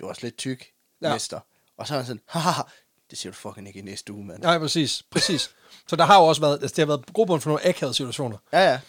[0.00, 0.70] du er også lidt tyk,
[1.02, 1.12] ja.
[1.12, 1.40] mester.
[1.76, 2.62] Og så er han sådan, haha,
[3.10, 4.42] det siger du fucking ikke i næste uge, mand.
[4.42, 5.02] Nej, præcis.
[5.10, 5.50] præcis.
[5.88, 8.38] Så der har jo også været, altså, det har været grobund for nogle akavede situationer.
[8.52, 8.80] Ja, ja.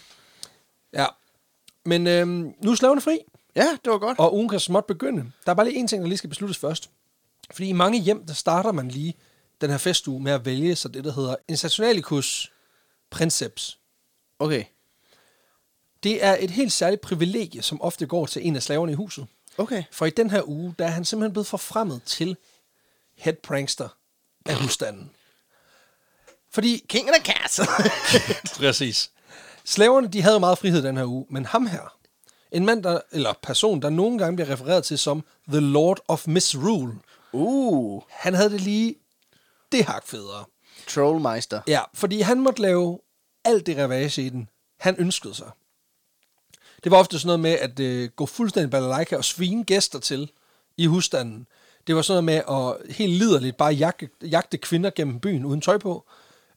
[0.93, 1.05] Ja.
[1.85, 3.19] Men øhm, nu er slavene fri,
[3.55, 4.19] Ja, det var godt.
[4.19, 5.31] og ugen kan småt begynde.
[5.45, 6.89] Der er bare lige en ting, der lige skal besluttes først.
[7.51, 9.13] Fordi i mange hjem, der starter man lige
[9.61, 12.51] den her festuge med at vælge så det, der hedder en saturnalicus
[13.09, 13.79] princeps.
[14.39, 14.63] Okay.
[16.03, 19.27] Det er et helt særligt privilegie, som ofte går til en af slaverne i huset.
[19.57, 19.83] Okay.
[19.91, 22.37] For i den her uge, der er han simpelthen blevet forfremmet til
[23.15, 23.89] head prankster
[24.45, 25.11] af husstanden.
[26.51, 27.65] Fordi King of the Castle.
[28.57, 29.11] Præcis.
[29.65, 31.97] Slaverne, de havde jo meget frihed den her uge, men ham her,
[32.51, 36.27] En mand, der, eller person, der nogle gange bliver refereret til som The Lord of
[36.27, 36.93] Misrule.
[37.31, 38.95] Uh, Han havde det lige
[39.71, 40.45] det hak federe.
[40.87, 41.61] Trollmeister.
[41.67, 42.99] Ja, fordi han måtte lave
[43.45, 45.51] alt det revage i den, han ønskede sig.
[46.83, 50.31] Det var ofte sådan noget med at øh, gå fuldstændig balalaika og svine gæster til
[50.77, 51.47] i husstanden.
[51.87, 55.61] Det var sådan noget med at helt liderligt bare jagte, jagte kvinder gennem byen uden
[55.61, 56.05] tøj på,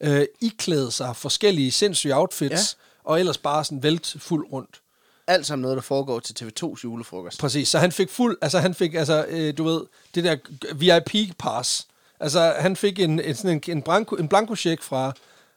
[0.00, 3.10] øh, iklæde sig forskellige sindssyge outfits, ja.
[3.10, 4.80] og ellers bare sådan vælt fuld rundt.
[5.26, 7.40] Alt sammen noget, der foregår til TV2's julefrokost.
[7.40, 9.80] Præcis, så han fik fuld, altså han fik, altså, øh, du ved,
[10.14, 10.36] det der
[10.74, 11.86] VIP-pass.
[12.20, 15.12] Altså, han fik en, en, sådan en, en, blanko, en blankocheck fra,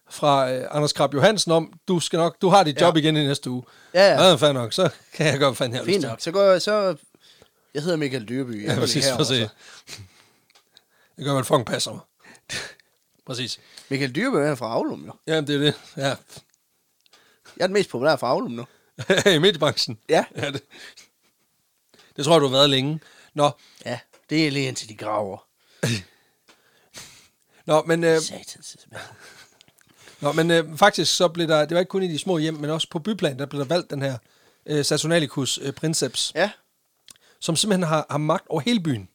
[0.09, 3.01] fra øh, Anders Krab Johansen om, du skal nok, du har dit job Ja.
[3.01, 3.63] igen i næste uge.
[3.93, 4.27] Ja, ja.
[4.27, 6.21] Ja, fair nok, så kan jeg gøre, hvad fanden jeg Fint nok.
[6.21, 6.95] Så går jeg, så...
[7.73, 8.67] Jeg hedder Michael Dyrby.
[8.67, 9.47] Ja, præcis, præcis.
[11.17, 12.01] Det gør, man fucking passer mig.
[13.25, 13.59] præcis.
[13.89, 15.13] Michael Dyrby er fra Aulum, jo.
[15.27, 15.73] Jamen, det er det.
[15.97, 16.15] Ja.
[17.57, 18.65] Jeg er den mest populære fra Aulum nu.
[19.35, 19.97] I mediebranchen.
[20.09, 20.25] Ja.
[20.35, 20.61] ja det,
[22.15, 22.99] det tror jeg, du har været længe.
[23.33, 23.49] Nå,
[23.85, 25.47] Ja, det er lige indtil de graver.
[27.65, 28.77] Nå men, øh, Satans.
[30.19, 32.53] Nå, men øh, faktisk så blev der, det var ikke kun i de små hjem,
[32.53, 34.17] men også på byplan, der blev der valgt den her
[34.65, 36.51] øh, Saturnalicus øh, princeps, Ja,
[37.41, 39.09] som simpelthen har, har magt over hele byen.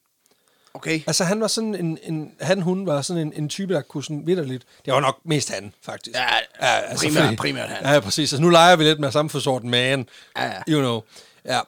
[0.74, 1.00] okay.
[1.06, 4.04] Altså han var sådan en, en han, hun var sådan en, en type, der kunne
[4.04, 4.64] sådan vidderligt.
[4.84, 6.16] Det var nok mest han, faktisk.
[6.16, 6.26] Ja,
[6.60, 7.38] primært- selvfølgelig.
[7.38, 7.94] primært han.
[7.94, 8.32] Ja, præcis.
[8.32, 10.08] Altså, nu leger vi lidt med samfundsorden man.
[10.36, 10.62] Ja, ja.
[10.68, 11.00] You know.
[11.44, 11.60] Ja.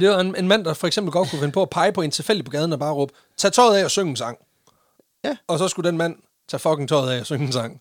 [0.00, 2.02] Det var en, en mand, der for eksempel godt kunne finde på at pege på
[2.02, 4.38] en tilfældig på gaden og bare råbe, tag tøjet af og synge en sang.
[5.24, 5.36] Ja.
[5.46, 6.16] Og så skulle den mand
[6.48, 7.80] tage fucking tøjet af og synge en sang.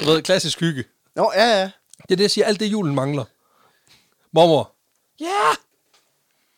[0.00, 0.84] Du ved, klassisk hygge.
[1.16, 1.70] Nå, ja, ja.
[2.02, 3.24] Det er det, jeg siger, alt det julen mangler.
[4.32, 4.72] Mormor.
[5.20, 5.26] Ja!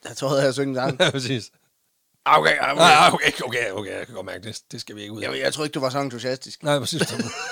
[0.09, 1.01] Jeg tror, jeg synge en sang.
[1.05, 1.51] Ja, præcis.
[2.25, 2.75] Okay, okay.
[2.75, 5.31] Nej, okay, okay, okay, jeg kan godt mærke, det, det skal vi ikke ud af.
[5.31, 6.63] Jeg, jeg tror ikke, du var så entusiastisk.
[6.63, 7.03] Nej, præcis.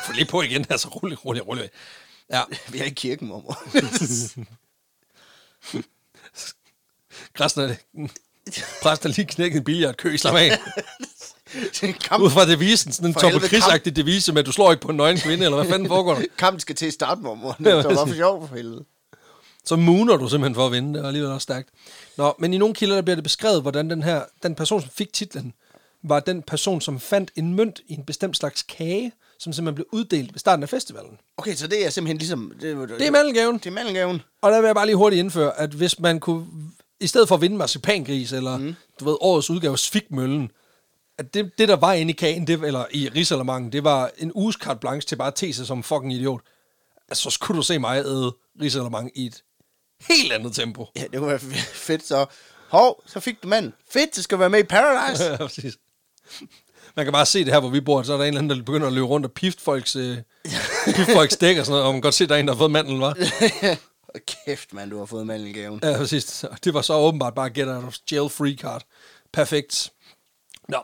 [0.04, 1.70] Få lige på igen, altså rolig, rolig, rolig.
[2.30, 2.42] Ja,
[2.72, 3.58] Vi er i kirken, mormor.
[7.40, 7.78] resten af det.
[8.82, 10.58] Præsten har lige knækket en billiardkø, slap af.
[12.00, 14.82] Kamp, Ud fra devisen, sådan en For helvede, Chris-agtig devise med, at du slår ikke
[14.82, 16.24] på en nøgen kvinde, eller hvad fanden foregår der?
[16.38, 17.52] kampen skal til at starte, mormor.
[17.52, 18.84] Det var bare for sjov for helvede.
[19.66, 21.68] Så mooner du simpelthen for at vinde, det er alligevel også stærkt.
[22.16, 24.90] Nå, men i nogle kilder der bliver det beskrevet, hvordan den her, den person, som
[24.90, 25.52] fik titlen,
[26.02, 29.86] var den person, som fandt en mønt i en bestemt slags kage, som simpelthen blev
[29.92, 31.18] uddelt ved starten af festivalen.
[31.36, 32.52] Okay, så det er simpelthen ligesom...
[32.60, 33.58] Det, Det er mandelgaven.
[33.58, 34.22] Det er mandelgaven.
[34.42, 36.46] Og der vil jeg bare lige hurtigt indføre, at hvis man kunne,
[37.00, 38.74] i stedet for at vinde marcipangris, eller mm.
[39.00, 40.50] du ved, årets udgave Svigmøllen,
[41.18, 44.32] at det, det, der var inde i kagen, det, eller i risalamangen, det var en
[44.32, 46.40] uges carte blanche til bare at te sig som fucking idiot.
[47.08, 49.42] Altså, så skulle du se mig æde risalamang i et
[50.00, 50.86] helt andet tempo.
[50.96, 51.38] Ja, det kunne være
[51.72, 52.26] fedt, så...
[52.68, 53.74] Hov, så fik du manden.
[53.90, 55.24] Fedt, det skal være med i Paradise.
[55.30, 55.76] Ja, præcis.
[56.96, 58.58] Man kan bare se det her, hvor vi bor, så er der en eller anden,
[58.58, 60.18] der begynder at løbe rundt og pifte folks, øh,
[60.86, 62.54] pifte folks dæk og sådan noget, og man kan godt se, der er en, der
[62.54, 63.16] har fået mandlen, var.
[64.46, 65.80] Kæft, mand, du har fået mandelgaven.
[65.82, 66.44] Ja, præcis.
[66.64, 68.82] Det var så åbenbart bare get out of jail free card.
[69.32, 69.92] Perfekt.
[70.68, 70.78] Nå,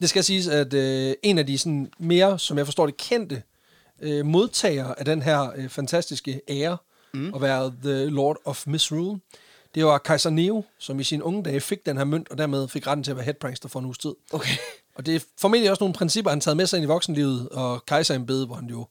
[0.00, 3.42] det skal siges, at øh, en af de sådan mere, som jeg forstår det, kendte
[4.02, 6.76] øh, modtagere af den her øh, fantastiske ære,
[7.16, 7.34] mm.
[7.34, 9.20] at være The Lord of Misrule,
[9.74, 12.68] det var kejser Neo, som i sine unge dage fik den her mønt, og dermed
[12.68, 14.14] fik retten til at være headprankster for en uges tid.
[14.32, 14.56] Okay.
[14.94, 17.86] Og det er formentlig også nogle principper, han taget med sig ind i voksenlivet, og
[17.86, 18.86] kejserembedet, hvor han jo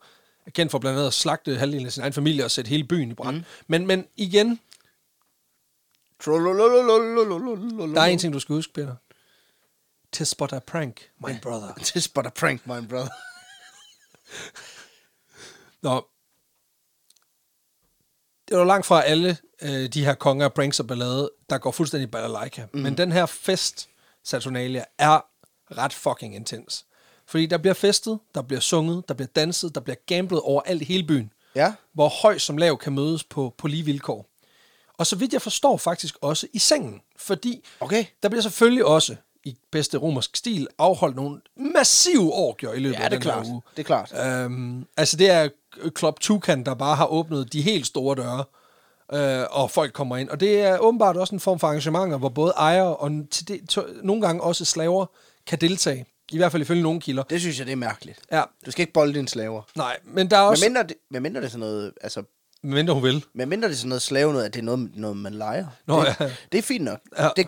[0.45, 2.83] er kendt for blandt andet at slagte halvdelen af sin egen familie og sætte hele
[2.83, 3.35] byen i brand.
[3.35, 3.43] Mm.
[3.67, 4.59] Men, men igen,
[6.25, 8.95] der er en ting, du skal huske, Peter.
[10.11, 11.73] Tis but a prank, my brother.
[11.83, 13.09] Tis but a prank, my brother.
[15.81, 16.05] Nå.
[18.47, 22.11] Det jo langt fra alle øh, de her konger pranks og ballade, der går fuldstændig
[22.11, 22.65] balalaika.
[22.73, 22.79] Mm.
[22.79, 23.89] Men den her fest,
[24.23, 25.25] Saturnalia, er
[25.77, 26.85] ret fucking intens.
[27.27, 30.81] Fordi der bliver festet, der bliver sunget, der bliver danset, der bliver gamblet over alt
[30.81, 31.33] i hele byen.
[31.55, 31.73] Ja.
[31.93, 34.25] Hvor høj som lav kan mødes på, på lige vilkår.
[34.97, 37.01] Og så vidt jeg forstår faktisk også i sengen.
[37.17, 38.05] Fordi Okay.
[38.23, 43.03] der bliver selvfølgelig også i bedste romersk stil afholdt nogle massive orgier i løbet Ja,
[43.03, 43.47] af det er den her klart.
[43.47, 43.61] uge.
[43.77, 44.43] Det er klart.
[44.45, 45.49] Øhm, altså det er
[45.97, 48.43] Club Tucan, der bare har åbnet de helt store døre,
[49.13, 50.29] øh, og folk kommer ind.
[50.29, 53.69] Og det er åbenbart også en form for arrangementer, hvor både ejere og til det,
[53.69, 55.05] to, nogle gange også slaver
[55.47, 56.05] kan deltage.
[56.31, 57.23] I hvert fald ifølge nogle kilder.
[57.23, 58.19] Det synes jeg, det er mærkeligt.
[58.31, 59.61] Ja, Du skal ikke bolde dine slaver.
[59.75, 60.65] nej, men der er også...
[60.65, 62.23] Men mindre det, men mindre det er sådan noget, altså,
[62.63, 63.25] Men mindre hun vil.
[63.33, 65.67] men mindre det er sådan noget slave noget, at det er noget, noget man leger.
[65.87, 66.31] Nå, det, ja.
[66.51, 66.99] det er fint nok.
[67.19, 67.29] Ja.
[67.35, 67.47] Det,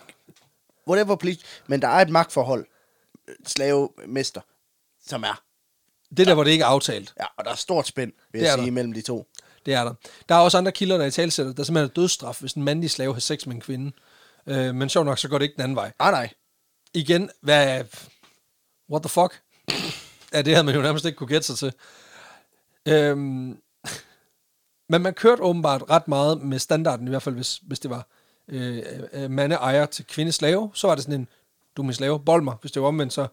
[0.88, 1.40] whatever please.
[1.68, 2.66] Men der er et magtforhold,
[3.46, 4.42] slave-mester,
[5.08, 5.42] som er.
[6.10, 7.14] Det er der, hvor det ikke er aftalt.
[7.20, 8.72] Ja, og der er stort spænd, vil Det jeg sige, der.
[8.72, 9.28] mellem de to.
[9.66, 9.94] Det er der.
[10.30, 12.92] Der er også andre kilder, der i talsætter, der simpelthen er dødsstraf, hvis en mandlig
[12.92, 13.92] slave har sex med en kvinde.
[14.48, 15.92] Øh, men sjovt nok, så går det ikke den anden vej.
[16.00, 16.30] Ah, nej.
[16.94, 17.84] igen, hvad...
[18.92, 19.42] What the fuck?
[20.34, 21.74] ja, det havde man jo nærmest ikke kunne gætte sig til.
[22.88, 23.58] Øhm,
[24.90, 28.08] Men man kørte åbenbart ret meget med standarden, i hvert fald hvis, hvis det var
[28.48, 28.84] øh,
[29.14, 31.28] øh, mande ejer til kvinde slave, så var det sådan en,
[31.78, 32.56] du er min slave, bold mig.
[32.62, 33.28] Hvis det var omvendt, så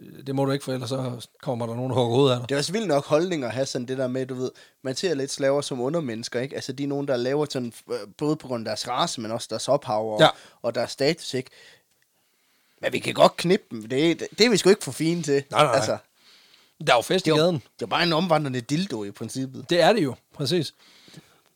[0.00, 2.40] øh, det må du ikke, for ellers så kommer der nogen, der hugger hovedet af
[2.40, 2.48] dig.
[2.48, 4.50] Det er også vildt nok holdninger at have sådan det der med, du ved,
[4.82, 6.54] man ser lidt slaver som undermennesker, ikke?
[6.54, 9.30] Altså, de er nogen, der laver sådan, øh, både på grund af deres race, men
[9.30, 10.28] også deres ophav og, Ja.
[10.62, 11.50] og deres status, ikke?
[12.80, 13.82] Men vi kan godt knippe dem.
[13.88, 15.44] Det, det, det er vi sgu ikke for fine til.
[15.50, 15.74] Nej, nej.
[15.74, 15.96] Altså,
[16.86, 17.54] Der er jo fest i gaden.
[17.54, 19.70] det er bare en omvandrende dildo i princippet.
[19.70, 20.74] Det er det jo, præcis.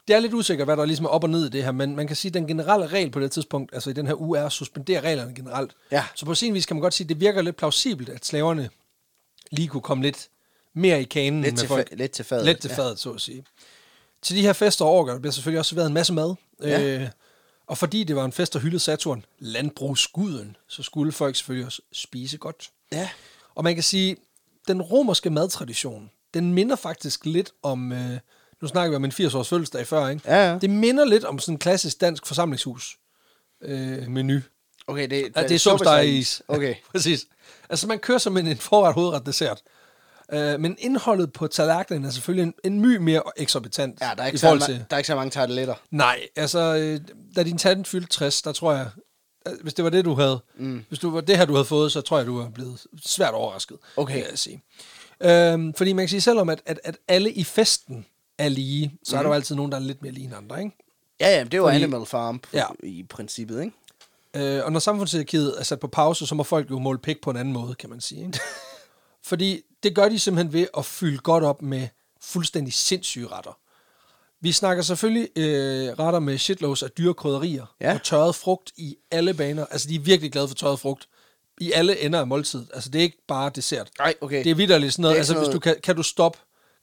[0.09, 1.97] Det er lidt usikkert, hvad der ligesom er op og ned i det her, men
[1.97, 4.39] man kan sige, at den generelle regel på det tidspunkt, altså i den her uge,
[4.39, 5.73] er at suspendere reglerne generelt.
[5.91, 6.05] Ja.
[6.15, 8.71] Så på sin vis kan man godt sige, at det virker lidt plausibelt, at slaverne
[9.51, 10.29] lige kunne komme lidt
[10.75, 11.93] mere i kanen Lidt med til, folk.
[11.93, 12.45] fa- lidt til fadet.
[12.47, 13.45] Lidt til fadet, så at sige.
[14.23, 16.35] Til de her fester og der bliver selvfølgelig også serveret en masse mad.
[16.63, 16.83] Ja.
[16.83, 17.09] Øh,
[17.67, 21.83] og fordi det var en fest, der hyldede Saturn, landbrugsguden, så skulle folk selvfølgelig også
[21.93, 22.71] spise godt.
[22.93, 23.09] Ja.
[23.55, 24.17] Og man kan sige,
[24.69, 28.19] den romerske madtradition, den minder faktisk lidt om, øh,
[28.63, 30.23] nu snakker vi om en 80-års fødselsdag før, ikke?
[30.25, 30.59] Ja, ja.
[30.59, 32.97] Det minder lidt om sådan en klassisk dansk forsamlingshus
[33.63, 34.41] øh, menu.
[34.87, 36.43] Okay, det, Ja, det er sovsteg i is.
[36.49, 36.75] Okay.
[36.93, 37.27] Præcis.
[37.69, 39.63] Altså man kører som en, en forret, hovedret, dessert.
[40.33, 44.01] Øh, men indholdet på tallerkenen er selvfølgelig en, en my mere eksorbitant.
[44.01, 44.75] Ja, der er ikke, i så, forhold til...
[44.91, 45.75] der er ikke så mange tarteletter.
[45.91, 47.01] Nej, altså, øh,
[47.37, 48.87] da din tante fyldte 60, der tror jeg,
[49.49, 50.85] øh, hvis det var det, du havde, mm.
[50.89, 53.35] hvis du var det her, du havde fået, så tror jeg, du var blevet svært
[53.35, 53.77] overrasket.
[53.97, 54.15] Okay.
[54.15, 54.63] Vil jeg sige.
[55.21, 58.07] Øhm, fordi man kan sige, selvom at, at, at alle i festen
[58.39, 59.19] er lige, så mm.
[59.19, 60.77] er der jo altid nogen, der er lidt mere lige end andre, ikke?
[61.21, 62.65] Ja, ja, det er jo Fordi- Animal Farm Ja.
[62.83, 64.57] i princippet, ikke?
[64.59, 67.31] Øh, og når samfundshierarkiet er sat på pause, så må folk jo måle pik på
[67.31, 68.27] en anden måde, kan man sige.
[68.27, 68.39] Ikke?
[69.25, 71.89] Fordi det gør de simpelthen ved at fylde godt op med
[72.23, 73.59] fuldstændig sindssyge retter.
[74.41, 77.95] Vi snakker selvfølgelig øh, retter med shitloads af dyre krydderier Ja.
[77.95, 79.67] og tørret frugt i alle baner.
[79.71, 81.09] Altså, de er virkelig glade for tørret frugt
[81.61, 82.67] i alle ender af måltid.
[82.75, 83.91] Altså, det er ikke bare dessert.
[83.99, 84.45] Nej, okay.
[84.45, 85.17] Det er vidderligt sådan noget.
[85.17, 86.39] Altså, hvis du kan, kan du stoppe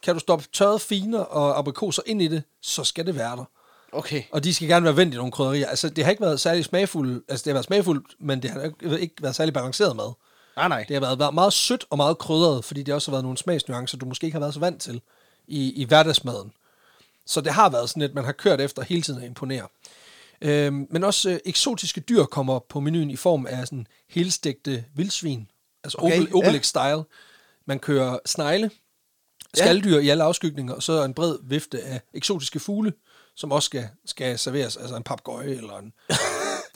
[0.06, 3.46] kan du stoppe tørret finer og aprikoser ind i det, så skal det være der.
[3.91, 4.24] Okay.
[4.32, 5.68] Og de skal gerne være vendt i nogle krydderier.
[5.68, 7.24] Altså, det har ikke været særlig smagfuldt.
[7.30, 10.13] Altså, det har været smagfuldt, men det har ikke- ikke været særlig balanceret mad.
[10.56, 10.86] Nej, nej.
[10.88, 13.38] Det har været, været meget sødt og meget krydret, fordi det også har været nogle
[13.38, 15.02] smagsnuancer, du måske ikke har været så vant til
[15.48, 16.52] i, i hverdagsmaden.
[17.26, 19.68] Så det har været sådan lidt, man har kørt efter hele tiden at imponere.
[20.41, 25.48] Øhm, men også øh, eksotiske dyr kommer på menuen i form af sådan helstegte vildsvin.
[25.84, 26.34] Altså Okay, ja.
[26.36, 27.04] Obelix-style.
[27.65, 28.72] Man kører snegle,
[29.58, 32.94] skalddyr i alle afskygninger, og så en bred vifte af eksotiske fugle,
[33.36, 34.78] som også skal, skal serveres.
[34.78, 35.94] Altså en papgøje eller en...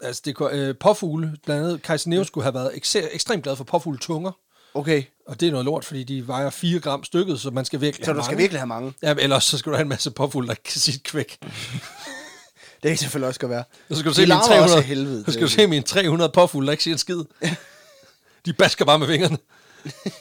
[0.03, 3.55] altså det, kunne- øh, påfugle, blandt andet Kajser Neo skulle have været ekse- ekstremt glad
[3.55, 4.31] for påfugletunger.
[4.73, 5.03] Okay.
[5.27, 8.05] Og det er noget lort, fordi de vejer 4 gram stykket, så man skal virkelig
[8.05, 8.93] Så have du skal virkelig have mange.
[9.03, 11.37] Ja, ellers så skal du have en masse påfugle, der kan sige kvæk.
[12.83, 13.63] Det kan selvfølgelig også godt være.
[13.91, 15.49] Så skal du De se mine larmer 300, også af helvede, så skal du er
[15.49, 17.19] se mine 300 påfugle, der ikke siger en skid.
[18.45, 19.37] De basker bare med fingrene.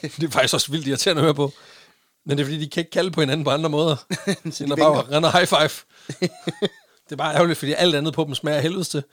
[0.01, 1.51] Det er faktisk også vildt irriterende at høre på.
[2.29, 3.95] Men det er fordi, de kan ikke kalde på hinanden på andre måder.
[4.51, 5.69] Så de bare render high five.
[7.05, 9.03] det er bare ærgerligt, fordi alt andet på dem smager helvedes til.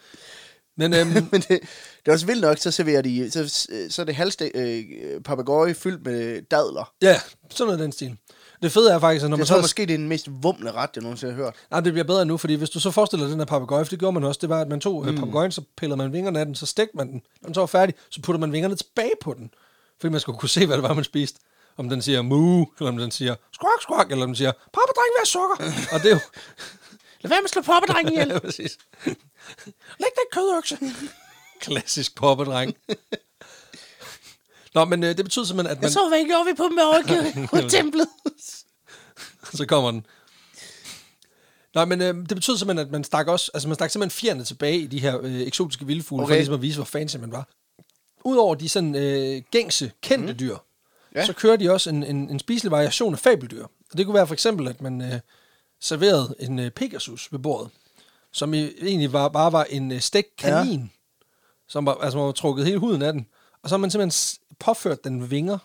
[0.76, 1.60] Men øhm, Men det, det
[2.06, 4.84] er også vildt nok, så serverer de, så, så er det halvste øh,
[5.24, 6.92] papegøje fyldt med dadler.
[7.02, 8.16] ja, sådan noget den stil.
[8.62, 9.60] Det fede er faktisk, at når man Jeg så...
[9.60, 11.54] måske, det er den mest vumle ret, jeg nogensinde har hørt.
[11.70, 13.90] Nej, det bliver bedre nu, fordi hvis du så forestiller dig den her papegøje, for
[13.90, 15.16] det gjorde man også, det var, at man tog mm.
[15.16, 17.22] papegøjen, så pillede man vingerne af den, så stegte man den.
[17.42, 19.50] Når den så var færdig, så puttede man vingerne tilbage på den.
[20.00, 21.40] Fordi man skulle kunne se, hvad det var, man spiste.
[21.76, 24.92] Om den siger mu, eller om den siger squawk, squawk, eller om den siger, pappa,
[24.96, 25.56] dreng, hvad er sukker?
[25.94, 26.20] Og det er jo...
[27.20, 28.28] Lad være med at slå poppedrengen ihjel.
[28.32, 28.78] ja, præcis.
[30.00, 30.78] Læg den kødøkse.
[31.60, 32.76] Klassisk poppedreng.
[34.74, 35.82] Nå, men øh, det betyder simpelthen, at man...
[35.82, 38.08] Jeg så, hvad I gjorde vi på med på templet.
[39.54, 40.06] så kommer den.
[41.74, 44.44] Nej, men øh, det betyder simpelthen, at man stak også, altså man stak simpelthen fjerne
[44.44, 46.32] tilbage i de her øh, eksotiske vildfugle, okay.
[46.32, 47.48] for ligesom at vise, hvor fancy man var.
[48.24, 50.38] Udover de sådan øh, gængse, kendte mm.
[50.38, 50.56] dyr,
[51.16, 51.26] ja.
[51.26, 53.64] Så kører de også en, en, en spiselig variation af fabeldyr.
[53.64, 55.20] Og det kunne være for eksempel, at man øh,
[55.80, 57.70] serverede en øh, Pegasus ved bordet,
[58.32, 60.86] som i, egentlig var, bare var en øh, stegt kanin, ja.
[61.68, 63.26] som var, altså man var trukket hele huden af den.
[63.62, 65.58] Og så har man simpelthen påført den vinger,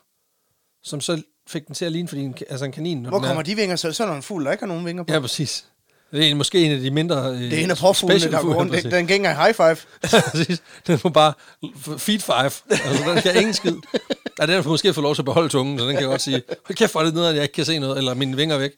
[0.83, 3.01] som så fik den til at ligne, fordi en, altså en kanin...
[3.01, 3.75] når Hvor den er- kommer de vinger?
[3.75, 5.13] Så, så er der en fugl, der ikke har nogen vinger på.
[5.13, 5.67] Ja, præcis.
[6.11, 7.31] Det er måske en af de mindre...
[7.31, 8.83] Øh, Det er en af påfuglene, der går rundt.
[8.83, 10.57] Den, den gænger i high five.
[10.87, 11.33] Den må bare
[11.97, 12.43] feed five.
[12.69, 13.75] Altså, den kan ingen skid.
[14.39, 16.41] Ja, den har måske fået lov til at beholde tungen, så den kan godt sige,
[16.65, 18.59] hold kæft, er det nede, at jeg ikke kan se noget, eller mine vinger er
[18.59, 18.71] væk.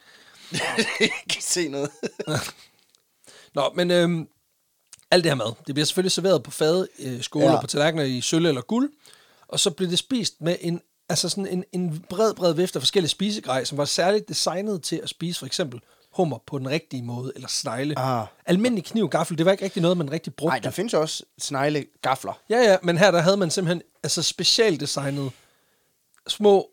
[0.99, 1.89] Jeg kan se noget.
[3.55, 4.27] Nå, men øhm,
[5.11, 7.51] alt det her mad, det bliver selvfølgelig serveret på fade, øh, skåle ja.
[7.51, 7.61] Ja.
[7.61, 8.89] på tallerkener i sølv eller guld,
[9.47, 12.81] og så bliver det spist med en, altså sådan en, en bred, bred vifte af
[12.81, 15.79] forskellige spisegrej, som var særligt designet til at spise for eksempel
[16.15, 17.99] hummer på den rigtige måde, eller snegle.
[17.99, 18.25] Ah.
[18.45, 20.51] Almindelig kniv gaffel, det var ikke rigtig noget, man rigtig brugte.
[20.51, 22.39] Nej, der findes også snegle gafler.
[22.49, 25.31] Ja, ja, men her der havde man simpelthen altså specialdesignet
[26.27, 26.69] små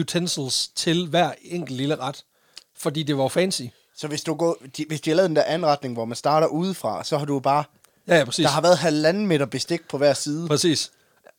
[0.00, 2.24] utensils til hver enkelt lille ret.
[2.76, 3.62] fordi det var fancy.
[3.96, 6.46] Så hvis, du går, de, hvis de har lavet den der anretning, hvor man starter
[6.46, 7.64] udefra, så har du bare...
[8.08, 8.42] Ja, ja, præcis.
[8.44, 10.48] Der har været halvanden meter bestik på hver side.
[10.48, 10.90] Præcis.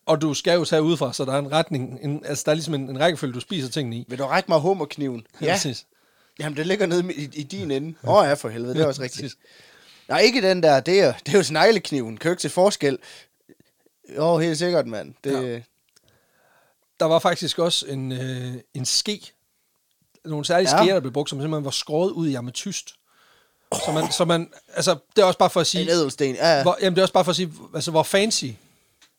[0.05, 2.55] Og du skal jo tage udefra, så der er en retning, en, altså der er
[2.55, 4.05] ligesom en, en rækkefølge, du spiser tingene i.
[4.07, 5.28] Vil du række mig hummerkniven?
[5.41, 5.51] Ja.
[5.53, 5.86] Præcis.
[6.39, 7.97] Jamen, det ligger nede i, i din ende.
[8.03, 9.35] Åh oh, ja, for helvede, det er også rigtigt.
[10.07, 10.79] Nej, ikke den der.
[10.79, 12.17] Det er, det er jo sneglekniven.
[12.17, 12.97] Kan jo ikke se forskel.
[14.15, 15.13] Jo, helt sikkert, mand.
[15.23, 15.61] Det, Ja.
[16.99, 19.31] Der var faktisk også en, øh, en ske,
[20.25, 20.83] nogle særlige Ja.
[20.83, 22.95] skeer, der blev brugt, som simpelthen var skåret ud i ametyst.
[23.85, 26.35] Så man, så man, altså, det er også bare for at sige, En ædelsten.
[26.35, 26.61] Ja, ja.
[26.61, 28.45] hvor, jamen, det er også bare for at sige, altså, hvor fancy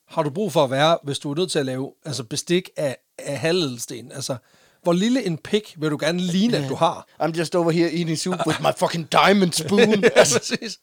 [0.07, 2.71] har du brug for at være, hvis du er nødt til at lave altså, bestik
[2.77, 4.13] af, af halvedelsten?
[4.13, 4.37] Altså,
[4.83, 7.07] hvor lille en pik vil du gerne ligne, at du har?
[7.23, 9.81] I'm just over here eating soup with my fucking diamond spoon.
[10.05, 10.79] ja, præcis.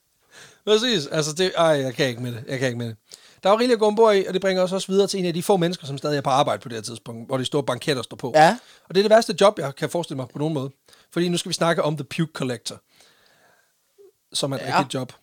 [0.65, 1.07] Præcis.
[1.07, 2.43] Altså, det, ej, jeg kan ikke med det.
[2.47, 2.95] Jeg kan ikke med det.
[3.43, 5.19] Der er jo rigeligt at gå ombord i, og det bringer os også videre til
[5.19, 7.37] en af de få mennesker, som stadig er på arbejde på det her tidspunkt, hvor
[7.37, 8.31] de store banketter står på.
[8.35, 8.57] Ja.
[8.89, 10.71] Og det er det værste job, jeg kan forestille mig på nogen måde.
[11.13, 12.81] Fordi nu skal vi snakke om The Puke Collector,
[14.33, 14.77] som er et Ja.
[14.79, 15.13] rigtigt job.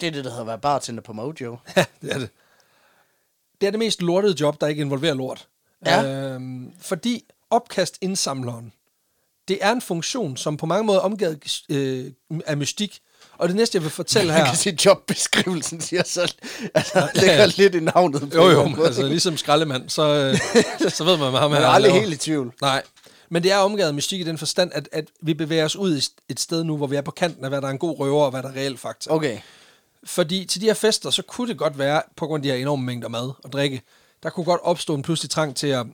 [0.00, 1.56] det er det, der hedder at være bartender på Mojo.
[1.76, 2.28] Ja, det er det.
[3.60, 5.48] Det er det mest lortede job, der ikke involverer lort.
[5.86, 6.04] Ja.
[6.04, 8.72] Øhm, fordi opkastindsamleren,
[9.48, 12.10] det er en funktion, som på mange måder er omgivet øh,
[12.46, 13.00] af mystik.
[13.38, 14.46] Og det næste, jeg vil fortælle Man her...
[14.46, 16.34] kan se jobbeskrivelsen, siger så.
[16.74, 17.46] Altså, ligger ja.
[17.46, 18.20] lidt i navnet.
[18.20, 18.86] på Jo, jo, måde.
[18.86, 20.02] altså ligesom skraldemand, så,
[20.82, 22.52] øh, så ved man, hvad ham Man her er aldrig helt i tvivl.
[22.60, 22.82] Nej,
[23.28, 25.96] men det er omgivet af mystik i den forstand, at, at vi bevæger os ud
[25.96, 27.98] i et sted nu, hvor vi er på kanten af, hvad der er en god
[27.98, 29.10] røver, og hvad der er reelt fakta.
[29.10, 29.38] Okay.
[30.04, 32.56] Fordi til de her fester, så kunne det godt være, på grund af de her
[32.56, 33.82] enorme mængder mad og drikke,
[34.22, 35.86] der kunne godt opstå en pludselig trang til at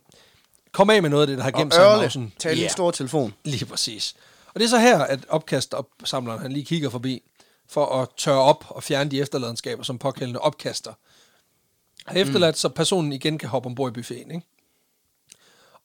[0.73, 2.33] komme af med noget af det, der har gemt sig i mausen.
[2.39, 2.65] tag yeah.
[2.65, 3.35] en stor telefon.
[3.45, 4.15] Lige præcis.
[4.55, 7.23] Og det er så her, at opkastopsamleren han lige kigger forbi,
[7.69, 10.93] for at tørre op og fjerne de efterladenskaber, som påkaldende opkaster.
[12.07, 12.59] Har efterladt, mm.
[12.59, 14.31] så personen igen kan hoppe ombord i buffeten.
[14.31, 14.47] Ikke?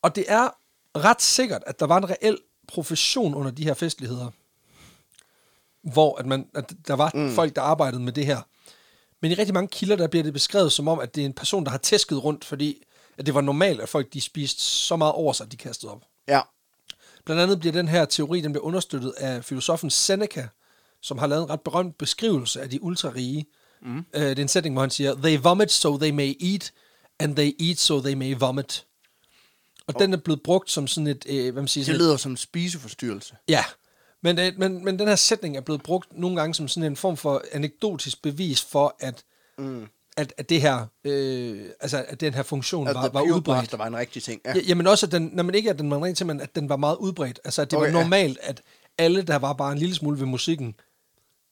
[0.02, 0.48] Og det er
[0.96, 2.38] ret sikkert, at der var en reel
[2.68, 4.30] profession under de her festligheder,
[5.82, 7.34] hvor at man, at der var mm.
[7.34, 8.40] folk, der arbejdede med det her.
[9.24, 11.32] Men i rigtig mange kilder, der bliver det beskrevet som om, at det er en
[11.32, 12.82] person, der har tæsket rundt, fordi
[13.18, 15.92] at det var normalt, at folk de spiste så meget over sig, at de kastede
[15.92, 16.02] op.
[16.28, 16.40] Ja.
[17.24, 20.48] Blandt andet bliver den her teori, den bliver understøttet af filosofen Seneca,
[21.02, 23.46] som har lavet en ret berømt beskrivelse af de ultrarige.
[23.82, 23.98] Mm.
[23.98, 26.72] Uh, det er en sætning, hvor han siger, They vomit so they may eat,
[27.18, 28.86] and they eat so they may vomit.
[29.86, 30.02] Og oh.
[30.02, 32.16] den er blevet brugt som sådan et, øh, hvad man siger, Det sådan et, lyder
[32.16, 33.36] som en spiseforstyrrelse.
[33.48, 33.64] ja,
[34.24, 36.96] men, øh, men, men den her sætning er blevet brugt nogle gange som sådan en
[36.96, 39.24] form for anekdotisk bevis for, at,
[39.58, 39.86] mm.
[40.16, 43.58] at, at det her, øh, altså at den her funktion At var, var udbredt.
[43.58, 44.40] Master var en rigtig ting.
[44.44, 44.52] Ja.
[44.54, 46.68] Ja, jamen også, at den, når man ikke at den var rent simpelthen, at den
[46.68, 47.40] var meget udbredt.
[47.44, 48.02] Altså, at det okay, var ja.
[48.02, 48.62] normalt, at
[48.98, 50.74] alle, der var bare en lille smule ved musikken,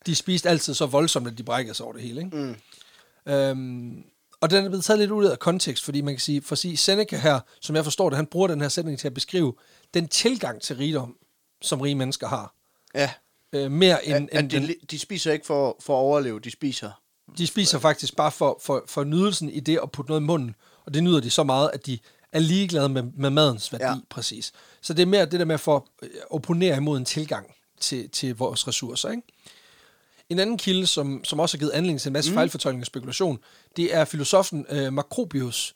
[0.07, 2.21] de spiste altid så voldsomt, at de brækkede sig over det hele.
[2.21, 2.37] Ikke?
[2.37, 3.33] Mm.
[3.33, 4.05] Øhm,
[4.41, 6.59] og den er blevet taget lidt ud af kontekst, fordi man kan sige, for at
[6.59, 9.55] sige Seneca her, som jeg forstår det, han bruger den her sætning til at beskrive
[9.95, 11.17] den tilgang til rigdom,
[11.63, 12.55] som rige mennesker har.
[12.95, 13.11] Ja.
[13.53, 16.41] Øh, mere end, At, end at de, den, de spiser ikke for, for at overleve,
[16.41, 16.91] de spiser.
[17.39, 20.55] de spiser faktisk bare for, for, for nydelsen i det at putte noget i munden.
[20.85, 21.99] Og det nyder de så meget, at de
[22.33, 23.91] er ligeglade med, med madens værdi, ja.
[23.91, 23.97] Ja.
[24.11, 24.53] præcis.
[24.81, 28.11] Så det er mere det der med at få øh, opponere imod en tilgang til,
[28.11, 29.11] til vores ressourcer.
[29.11, 29.23] Ikke?
[30.29, 32.35] En anden kilde, som, som også har givet anledning til en masse mm.
[32.35, 33.39] fejlfortolkning og spekulation,
[33.77, 35.75] det er filosofen øh, Macrobius,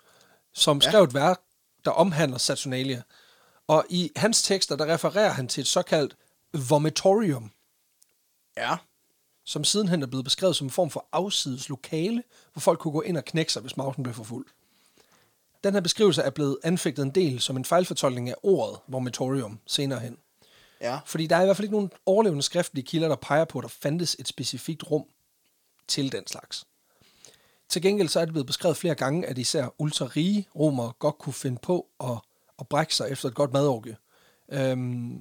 [0.55, 0.91] som ja.
[0.91, 1.41] skrev et værk,
[1.85, 3.03] der omhandler Saturnalia.
[3.69, 6.17] Og i hans tekster, der refererer han til et såkaldt
[6.69, 7.51] vomitorium,
[8.57, 8.77] Ja.
[9.45, 12.23] som sidenhen er blevet beskrevet som en form for afsides lokale,
[12.53, 14.47] hvor folk kunne gå ind og knække sig, hvis mausen blev for fuld.
[15.65, 20.01] Den her beskrivelse er blevet anfægtet en del som en fejlfortolkning af ordet vomitorium senere
[20.01, 20.19] hen.
[20.81, 20.99] Ja.
[21.07, 23.63] Fordi der er i hvert fald ikke nogen overlevende skriftlige kilder, der peger på, at
[23.63, 25.05] der fandtes et specifikt rum
[25.89, 26.67] til den slags.
[27.69, 31.33] Til gengæld så er det blevet beskrevet flere gange, at især ultrarige romere godt kunne
[31.33, 32.19] finde på at,
[32.59, 33.97] at brække sig efter et godt madorgie.
[34.53, 34.79] Øhm,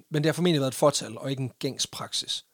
[0.09, 2.45] men det har formentlig været et fortal, og ikke en gængs praksis.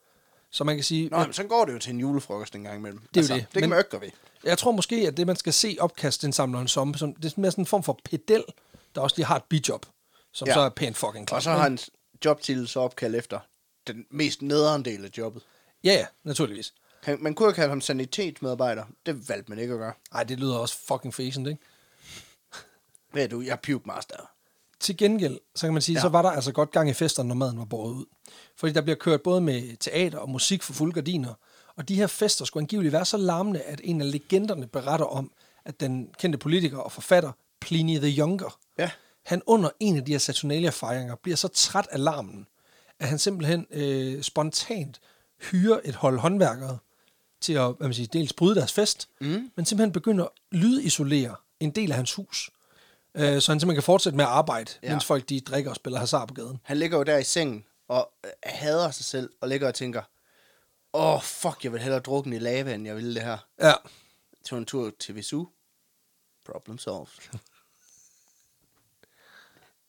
[0.51, 2.77] Så man kan sige, Nå, men så går det jo til en julefrokost en gang
[2.77, 3.01] imellem.
[3.13, 3.45] Det er jo det.
[3.45, 4.09] Det kan Men- man jo ikke gøre ved.
[4.43, 7.61] Jeg tror måske, at det, man skal se opkastindsamleren som, som det er mere sådan
[7.61, 8.43] en form for pedel,
[8.95, 9.85] der også lige har et bijob,
[10.31, 10.53] som ja.
[10.53, 11.37] Så er pænt fucking klart.
[11.37, 11.77] Og så har han
[12.25, 13.39] jobtitel så opkaldt efter
[13.87, 15.41] den mest nederen del af jobbet.
[15.83, 16.73] Ja, ja, naturligvis.
[17.19, 18.83] Man kunne jo kalde ham sanitetsmedarbejder.
[19.05, 19.93] Det valgte man ikke at gøre.
[20.11, 21.61] Ej, det lyder også fucking fæsent, ikke?
[23.11, 23.41] Hvad er du?
[23.41, 24.15] Jeg er puke master.
[24.81, 26.01] Til gengæld, så kan man sige, ja.
[26.01, 28.05] Så var der altså godt gang i festerne, når maden var båret ud.
[28.57, 31.33] Fordi der bliver kørt både med teater og musik for fulde gardiner.
[31.75, 35.31] Og de her fester skulle angiveligt være så larmende, at en af legenderne beretter om,
[35.65, 38.89] at den kendte politiker og forfatter Pliny the Younger, Ja.
[39.25, 42.47] han under en af de her Saturnalia-fejringer bliver så træt af larmen,
[42.99, 44.99] at han simpelthen øh, spontant
[45.51, 46.77] hyrer et hold håndværkere
[47.41, 49.51] til at hvad man siger, dels bryde deres fest, mm.
[49.55, 52.49] men simpelthen begynder at lydisolere en del af hans hus,
[53.15, 54.87] øh, så han simpelthen kan fortsætte med at arbejde, ja.
[54.87, 54.93] Ja.
[54.93, 56.59] mens folk de drikker og spiller hasard på gaden.
[56.63, 60.01] Han ligger jo der i sengen og øh, hader sig selv, og ligger og tænker,
[60.93, 63.37] åh, oh, fuck, jeg vil hellere drukke i lava, end jeg vil det her.
[63.61, 63.73] Ja.
[64.45, 65.45] Tog en tur til Visu.
[66.45, 67.07] Problem solved.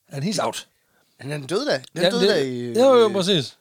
[0.08, 0.68] And he's out.
[1.20, 1.82] Han er døde da.
[1.92, 2.72] Den Ja, døde da i...
[2.72, 3.58] Jo, jo, præcis.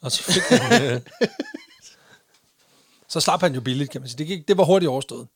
[0.00, 0.82] Og så fik han...
[0.82, 1.00] øh,
[3.12, 4.18] så slap han jo billigt, kan man sige.
[4.18, 5.28] Det, gik, det var hurtigt overstået.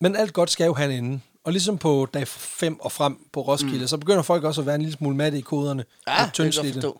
[0.00, 1.20] Men alt godt skal jo have en ende.
[1.48, 3.86] Og ligesom på dag 5 og frem på Roskilde, mm.
[3.86, 5.84] så begynder folk også at være en lille smule matte i koderne.
[6.06, 6.92] Ja, og det kan.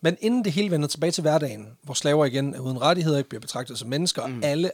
[0.00, 3.28] Men inden det hele vender tilbage til hverdagen, hvor slaver igen er uden rettigheder, ikke
[3.28, 4.38] bliver betragtet som mennesker, mm.
[4.38, 4.70] og alle,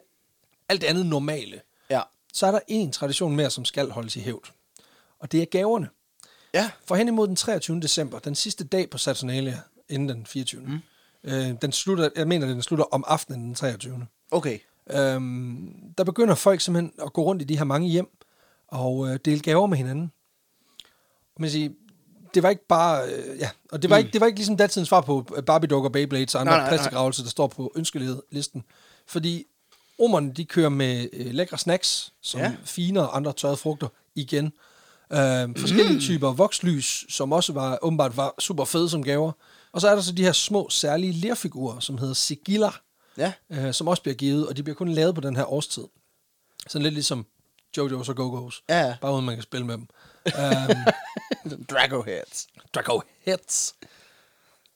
[0.69, 1.61] alt andet normale,
[1.91, 2.01] Ja.
[2.33, 4.45] så er der en tradition mere, som skal holdes i hævd.
[5.19, 5.89] Og det er gaverne.
[6.55, 6.71] Ja.
[6.85, 7.81] For hen imod den 23.
[7.81, 10.61] december, den sidste dag på Saturnalia, inden den 24.
[10.61, 10.79] Mm.
[11.25, 14.07] Øh, den slutter, jeg mener, den slutter om aftenen den 23.
[14.31, 14.59] Okay.
[14.91, 18.09] Øhm, der begynder folk simpelthen at gå rundt i de her mange hjem
[18.71, 20.13] og øh, dele gaver med hinanden.
[21.35, 21.71] Og man siger,
[22.35, 23.99] det var ikke bare, øh, ja, og det var, mm.
[23.99, 27.23] ikke, det var ikke ligesom datidens svar på Barbie-dukker, Beyblades og andre Nej, nej, plastikravelse,
[27.23, 28.65] der står på ønskelisten.
[29.07, 29.45] Fordi
[30.01, 32.47] romerne, de kører med øh, lækre snacks, som Ja.
[32.47, 32.57] ja.
[32.65, 34.45] fine og andre tørrede frugter igen.
[35.13, 36.01] Øh, forskellige mm.
[36.01, 39.33] typer vokslys, som også var åbenbart var super fede som gaver.
[39.73, 42.81] Og så er der så de her små, særlige lerfigurer, som hedder sigiller,
[43.17, 43.33] Ja.
[43.51, 45.85] øh, som også bliver givet, og de bliver kun lavet på den her årstid.
[46.69, 47.27] Sådan lidt ligesom
[47.79, 48.65] Jojo's og Go-Go's.
[48.69, 48.97] Ja, ja.
[49.01, 49.87] Bare uden man kan spille med dem.
[51.51, 52.47] um, Drago Heads.
[52.75, 53.75] Draco Heads.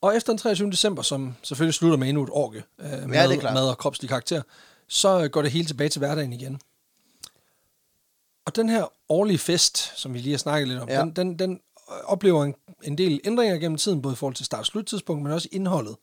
[0.00, 0.70] Og efter den 23.
[0.70, 3.54] december, som selvfølgelig slutter med endnu et orke øh, med det er klart.
[3.54, 4.42] mad og kropslig karakter,
[4.88, 6.60] så går det hele tilbage til hverdagen igen.
[8.46, 10.94] Og den her årlige fest, som vi lige har snakket lidt om, Ja.
[10.94, 11.00] ja.
[11.00, 11.60] den, den, den
[12.04, 15.32] oplever en, en del ændringer gennem tiden, både i forhold til start- og sluttidspunkt, men
[15.32, 15.96] også indholdet.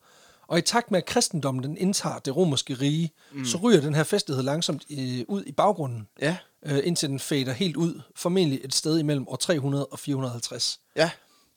[0.48, 3.46] Og i takt med, at kristendommen den indtager det romerske rige, mm.
[3.46, 6.38] så ryger den her festlighed langsomt øh, ud i baggrunden, Ja.
[6.66, 10.80] Øh, indtil den fader helt ud, formentlig et sted imellem år 300 og 450.
[10.95, 11.12] Ja.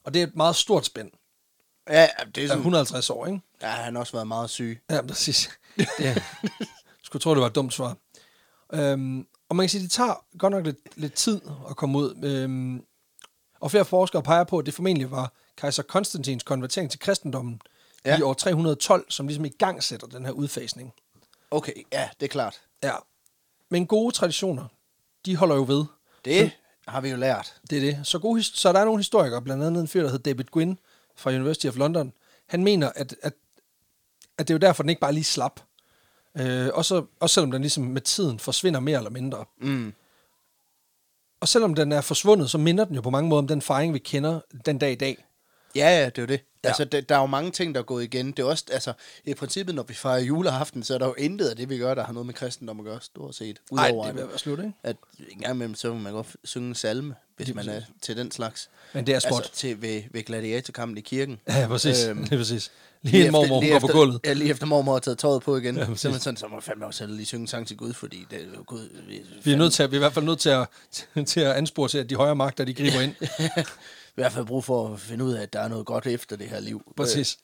[0.05, 1.11] Og det er et meget stort spænd.
[1.89, 2.59] Ja, det er Ja, sådan...
[2.59, 3.41] 150 år, ikke?
[3.63, 4.83] Ja, han har også været meget syg.
[4.91, 5.51] Ja, præcis.
[5.99, 6.23] Jeg
[7.05, 7.97] skulle tro, det var et dumt svar.
[8.73, 11.41] Øhm, og man kan sige, det tager godt nok lidt, lidt tid
[11.71, 12.15] at komme ud.
[12.25, 12.85] Øhm,
[13.61, 17.61] og flere forskere peger på, at det formentlig var kejser Konstantins konvertering til kristendommen
[18.05, 18.11] Ja.
[18.11, 18.19] ja.
[18.19, 20.93] i år 312, som ligesom i gang sætter den her udfasning.
[21.51, 22.61] Okay, ja, det er klart.
[22.83, 22.93] Ja.
[23.71, 24.65] Men gode traditioner,
[25.27, 25.85] de holder jo ved.
[26.25, 26.51] Det
[26.89, 27.55] har vi jo lært.
[27.71, 28.01] Det er det.
[28.07, 30.79] Så, gode, så der er nogle historikere, blandt andet en fyr, der hedder David Gwynn
[31.17, 32.13] fra University of London.
[32.47, 33.33] Han mener, at, at,
[34.39, 35.61] at det er jo derfor, den ikke bare lige slap.
[36.39, 39.45] Øh, også, også selvom den ligesom med tiden forsvinder mere eller mindre.
[39.61, 39.95] Mm.
[41.41, 43.95] Og selvom den er forsvundet, så minder den jo på mange måder om den fejring,
[43.95, 45.25] vi kender den dag i dag.
[45.77, 46.41] Ja, ja, det er jo det.
[46.65, 46.69] Ja.
[46.69, 48.27] Altså, der, der er jo mange ting, der er gået igen.
[48.27, 48.93] Det er også, altså,
[49.25, 51.95] i princippet, når vi fejrer juleaften, så er der jo intet af det, vi gør,
[51.95, 53.59] der har noget med kristendom at gøre, stort set.
[53.73, 54.73] Nej, Udover, det vil være slut, ikke?
[54.83, 54.97] at
[55.31, 58.17] en gang imellem, så må man godt synge en salme, hvis Lige man er til
[58.17, 58.71] den slags.
[58.93, 59.39] Men det er småt.
[59.41, 61.41] Altså, til, ved, ved gladiatorkampen i kirken.
[61.49, 62.05] Ja, præcis.
[62.05, 62.71] Øhm, Øhm, lige præcis.
[63.03, 64.21] Lige en mormor, hun går på gulvet.
[64.25, 65.77] Ja, lige efter mormor har taget tøjet på igen.
[65.77, 68.27] Ja, så, sådan, så må man fandme også lige synge en sang til Gud, fordi
[68.31, 68.89] det er Gud.
[69.09, 70.69] Vi, Vi er, nødt til at, vi er i hvert fald nødt til at,
[71.27, 73.15] til at anspore til, at de højere magter, de griber ind.
[74.17, 76.37] i hvert fald brug for at finde ud af, at der er noget godt efter
[76.37, 76.93] det her liv.
[76.97, 77.39] Præcis.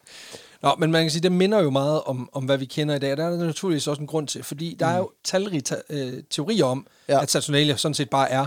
[0.63, 2.99] Nå, men man kan sige, det minder jo meget om, om hvad vi kender i
[2.99, 3.17] dag.
[3.17, 6.23] Der er der naturligvis også en grund til, fordi der er jo talrige ta- øh,
[6.31, 7.23] teorier om, Ja.
[7.23, 8.47] at Saturnalia sådan set bare er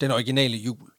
[0.00, 0.90] den originale jul.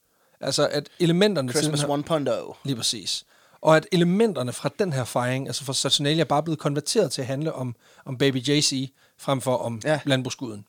[0.42, 2.58] Altså, at elementerne Øh, til Christmas her, 1.0.
[2.64, 3.26] Lige præcis.
[3.62, 7.22] Og at elementerne fra den her fejring, altså fra Saturnalia, er bare blevet konverteret til
[7.22, 10.00] at handle om, om Baby JC, frem for om Ja.
[10.06, 10.66] landbrugsguden.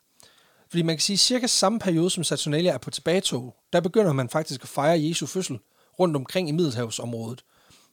[0.71, 4.29] Fordi man kan sige, cirka samme periode, som Saturnalia er på tilbagetog, der begynder man
[4.29, 5.59] faktisk at fejre Jesu fødsel
[5.99, 7.45] rundt omkring i Middelhavsområdet.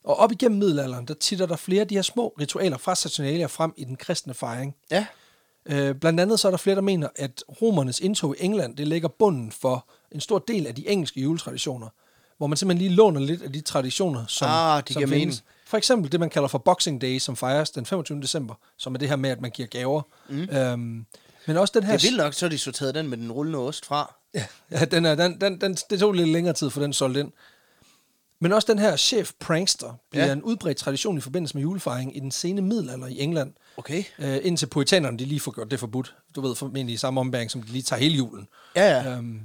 [0.03, 3.45] Og op igennem middelalderen, der titter der flere af de her små ritualer fra Saturnalia
[3.45, 4.75] frem i den kristne fejring.
[4.91, 5.05] Ja,
[5.65, 8.87] Øh, blandt andet så er der flere, der mener, at romernes indtog i England, det
[8.87, 11.87] lægger bunden for en stor del af de engelske juletraditioner,
[12.37, 15.33] hvor man simpelthen lige låner lidt af de traditioner, som, Ah, de som mening.
[15.65, 18.21] For eksempel det, man kalder for Boxing Day, som fejres den 25.
[18.21, 20.01] december, som er det her med, at man giver gaver.
[20.29, 20.41] Mm.
[20.41, 21.05] Øhm,
[21.45, 21.97] men også den her...
[21.97, 24.15] det er vildt nok, så de sorteret den med den rullende ost fra.
[24.33, 27.17] Ja, ja den er, den, den, den, det tog lidt længere tid for den solgt
[27.17, 27.31] ind.
[28.43, 30.31] Men også den her chef prankster bliver Ja.
[30.31, 33.53] en udbredt tradition i forbindelse med julefejring i den sene middelalder i England.
[33.77, 34.03] Okay.
[34.19, 36.15] Øh, indtil puritanerne de lige får gjort det forbudt.
[36.35, 38.47] Du ved, formentlig i samme ombæring, som de lige tager hele julen.
[38.75, 39.11] Ja, ja.
[39.17, 39.39] Øhm,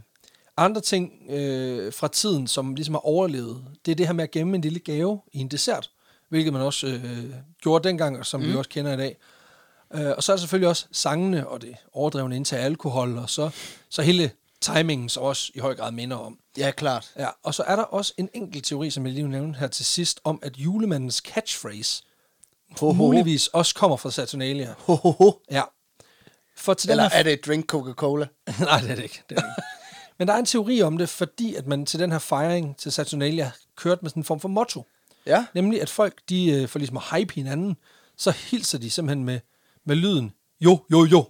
[0.57, 4.31] andre ting øh, fra tiden, som ligesom har overlevet, det er det her med at
[4.31, 5.91] gemme en lille gave i en dessert,
[6.29, 7.25] hvilket man også øh,
[7.63, 8.47] gjorde dengang, og som mm.
[8.47, 9.17] vi også kender i dag.
[9.95, 13.31] Øh, og så er der selvfølgelig også sangene og det overdrevne indtag af alkohol, og
[13.31, 13.51] så,
[13.89, 14.31] så hele
[14.61, 16.39] timingen, som også i høj grad minder om.
[16.59, 17.13] Ja, klart.
[17.17, 19.67] Ja, og så er der også en enkelt teori, som jeg lige vil nævne her
[19.67, 22.03] til sidst, om at julemandens catchphrase
[22.81, 24.75] Ho, ho, muligvis også kommer fra Saturnalia.
[24.79, 25.33] Ho, ho, ho.
[25.51, 25.63] Ja.
[26.57, 28.27] For til den Eller her er det drink Coca-Cola?
[28.61, 29.23] Nej, det er det ikke.
[29.29, 29.63] Det er det ikke.
[30.19, 32.93] Men der er en teori om det, fordi at man til den her fejring til
[32.93, 34.87] Saturnalia kørte med sådan en form for motto.
[35.27, 35.47] Ja.
[35.55, 37.77] Nemlig, at folk, de øh, for ligesom at hype hinanden,
[38.17, 39.41] så hilser de simpelthen med,
[39.85, 41.29] med lyden, jo, jo, jo.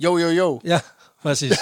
[0.00, 0.60] Jo, jo, jo.
[0.64, 0.80] Ja,
[1.22, 1.58] præcis.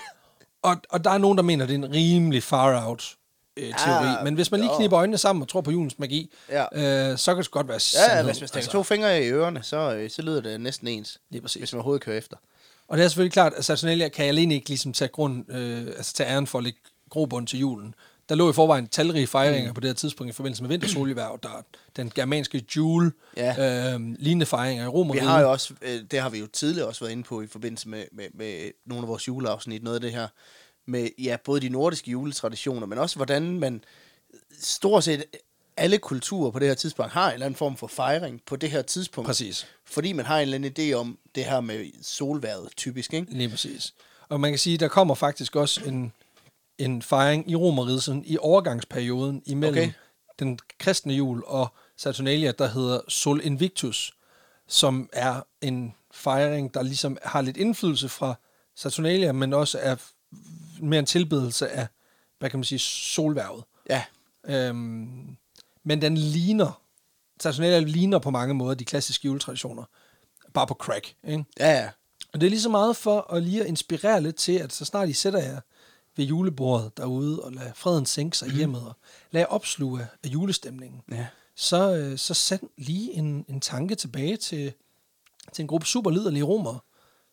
[0.62, 3.14] og, og der er nogen, der mener, det er en rimelig far-out
[3.56, 4.06] øh, teori.
[4.06, 6.64] Ja, Men hvis man lige kniber øjnene sammen og tror på julens magi, Ja.
[7.12, 8.24] øh, så kan det godt være Ja, sandhed.
[8.24, 11.18] hvis man stikker to fingre i ørerne, så, øh, så lyder det næsten ens.
[11.30, 11.60] Lige præcis.
[11.60, 12.36] Hvis man overhovedet kører efter.
[12.88, 16.14] Og det er selvfølgelig klart, at Saturnalia kan alene ikke ligesom tage, grund, øh, altså
[16.14, 16.78] tage æren for at lægge
[17.10, 17.94] grobund til julen.
[18.28, 19.74] Der lå i forvejen talrige fejringer mm.
[19.74, 21.62] på det her tidspunkt i forbindelse med vintersoliværv, der er
[21.96, 23.94] den germanske jule, Ja.
[23.94, 26.46] øh, lignende fejringer i Rom og Vi har jo også, øh, det har vi jo
[26.46, 29.94] tidligere også været inde på i forbindelse med, med, med nogle af vores juleafsnit, noget
[29.94, 30.28] af det her,
[30.86, 33.84] med ja, både de nordiske juletraditioner, men også hvordan man
[34.60, 35.24] stort set
[35.76, 38.70] alle kulturer på det her tidspunkt har en eller anden form for fejring på det
[38.70, 39.26] her tidspunkt.
[39.26, 39.66] Præcis.
[39.84, 43.32] Fordi man har en eller anden idé om det her med solværet, typisk, ikke?
[43.32, 43.94] Lige præcis.
[44.28, 46.12] Og man kan sige, der kommer faktisk også en,
[46.78, 49.92] en fejring i Romeriet sådan i overgangsperioden imellem Okay.
[50.38, 54.12] den kristne jul og Saturnalia, der hedder Sol Invictus,
[54.68, 58.34] som er en fejring, der ligesom har lidt indflydelse fra
[58.76, 59.96] Saturnalia, men også er
[60.80, 61.86] mere en tilbedelse af,
[62.38, 63.64] hvad kan man sige, solværvet.
[63.90, 64.04] Ja,
[64.46, 65.36] Øhm,
[65.84, 66.82] men den ligner,
[67.40, 69.84] Saturnalia ligner på mange måder de klassiske juletraditioner,
[70.54, 71.44] bare på crack, ikke?
[71.60, 71.90] ja, ja.
[72.32, 74.84] Og det er lige så meget for at lige at inspirere lidt til, at så
[74.84, 75.60] snart I sætter jer
[76.16, 78.54] ved julebordet derude, og lader freden sænke sig mm.
[78.56, 78.96] hjemmet, og
[79.30, 81.26] lad jer opsluge af- julestemningen, Ja.
[81.56, 84.72] så, øh, så send lige en, en tanke tilbage til,
[85.52, 86.78] til en gruppe superliderlige romere,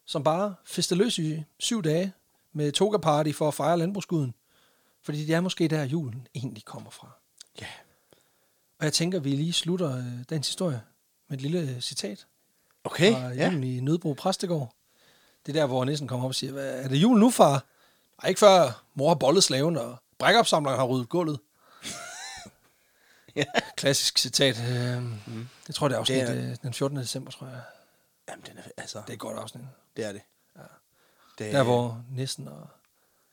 [0.06, 2.14] som bare fester løs i syv dage
[2.54, 4.34] med toga party for at fejre landbrugsguden.
[5.04, 7.10] Fordi det er måske der, julen egentlig kommer fra.
[7.62, 7.68] Ja.
[8.80, 10.82] Og jeg tænker, vi lige slutter øh, dagens historie
[11.30, 12.28] med et lille citat
[12.84, 13.46] Okay, fra ja.
[13.50, 14.76] julen i Nødbro Præstegård.
[15.46, 17.66] Det er der, hvor nissen kommer op og siger, Hvad, er det jul nu, far?
[18.22, 21.40] Nej, ikke før mor har bollet slaven, og brækopsamleren har ryddet gulvet.
[23.36, 23.44] Ja.
[23.78, 24.62] Klassisk citat.
[24.70, 25.48] Øh, mm.
[25.68, 26.98] Jeg tror, det er afsnit Det er- øh, den 14.
[26.98, 27.62] december, tror jeg.
[28.30, 29.64] Jamen, den er, altså, Det er et godt afsnit.
[29.98, 30.22] det er det.
[30.58, 30.62] Ja.
[31.38, 32.68] det Der, hvor nissen og,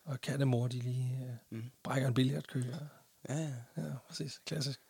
[0.05, 1.71] og kattemor, de lige øh, Mm.
[1.83, 2.63] brækker en billiardkø.
[2.73, 2.87] Og,
[3.29, 3.49] Ja, ja.
[3.77, 4.41] ja, præcis.
[4.47, 4.81] Klassisk.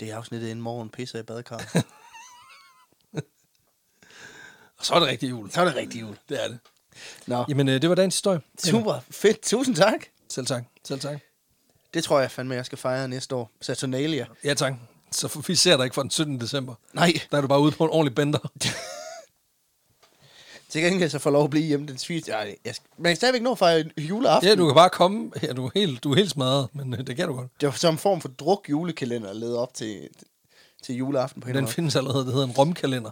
[0.00, 1.58] Det er afsnittet inden morgen pisser i badekar.
[4.78, 5.50] Og så er det rigtig jul.
[5.50, 6.18] så er det rigtig jul.
[6.28, 6.58] Det er det.
[7.26, 8.40] Nå, Jamen, øh, det var dagens historie.
[8.64, 9.42] super fedt.
[9.42, 10.00] Tusind tak.
[10.28, 10.64] Selv tak.
[10.84, 11.18] Selv tak.
[11.94, 13.50] Det tror jeg fandme, jeg skal fejre næste år.
[13.60, 14.26] Saturnalia.
[14.44, 14.72] Ja, tak.
[15.12, 16.40] Så vi ser dig ikke for den 17.
[16.40, 16.74] december.
[16.92, 18.38] Nej, Der er du bare ude på en ordentlig bender.
[20.70, 22.30] til gengæld så får lov at blive hjemme den 20.
[22.30, 24.48] Ej, jeg skal, man kan stadigvæk nå at fejre juleaften.
[24.48, 25.30] Ja, du kan bare komme.
[25.42, 27.48] Ja, du er helt, du er helt smadret, men øh, det kan du godt.
[27.60, 30.08] Det var som en form for druk julekalender led op til,
[30.82, 33.10] til juleaften på en Den eller anden findes allerede, det hedder en romkalender.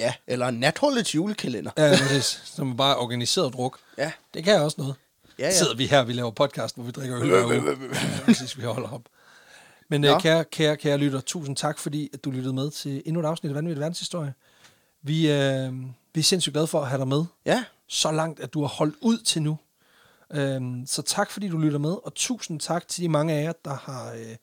[0.00, 1.70] Ja, eller natholdets julekalender.
[1.76, 2.42] Ja, præcis.
[2.44, 3.78] Som bare organiseret druk.
[3.98, 4.94] Ja, Det kan også noget.
[5.38, 5.52] ja, Ja.
[5.52, 7.54] Sidder vi her, vi laver podcast, hvor vi drikker øl uge.
[7.54, 7.60] Ja,
[8.24, 9.02] Præcis, vi holder op.
[9.88, 10.14] Men Nå.
[10.14, 13.26] øh, kære, kære, kære lytter, tusind tak, fordi at du lyttede med til endnu et
[13.26, 14.34] afsnit af Vanvittig Verdenshistorie.
[15.02, 15.72] Vi, øh,
[16.14, 17.24] vi er sindssygt glade for at have dig med.
[17.46, 19.58] Ja, så langt, at du har holdt ud til nu.
[20.32, 23.52] Øhm, så tak, fordi du lytter med, og tusind tak til de mange af jer,
[23.64, 24.36] der har øh,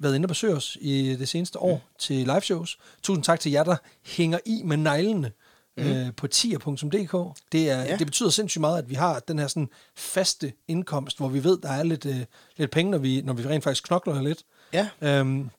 [0.00, 1.82] været inde og besøge os i det seneste år mm.
[1.98, 2.78] til live shows.
[3.02, 5.32] Tusind tak til jer, der hænger i med neglene
[5.76, 5.82] mm.
[5.84, 7.38] øh, på tier.dk.
[7.52, 7.96] Det, er, Ja.
[7.96, 11.58] det betyder sindssygt meget, at vi har den her sådan faste indkomst, hvor vi ved,
[11.62, 12.20] der er lidt, øh,
[12.56, 14.42] lidt penge, når vi, når vi rent faktisk knokler lidt.
[14.72, 14.88] ja.
[15.00, 15.50] Øhm,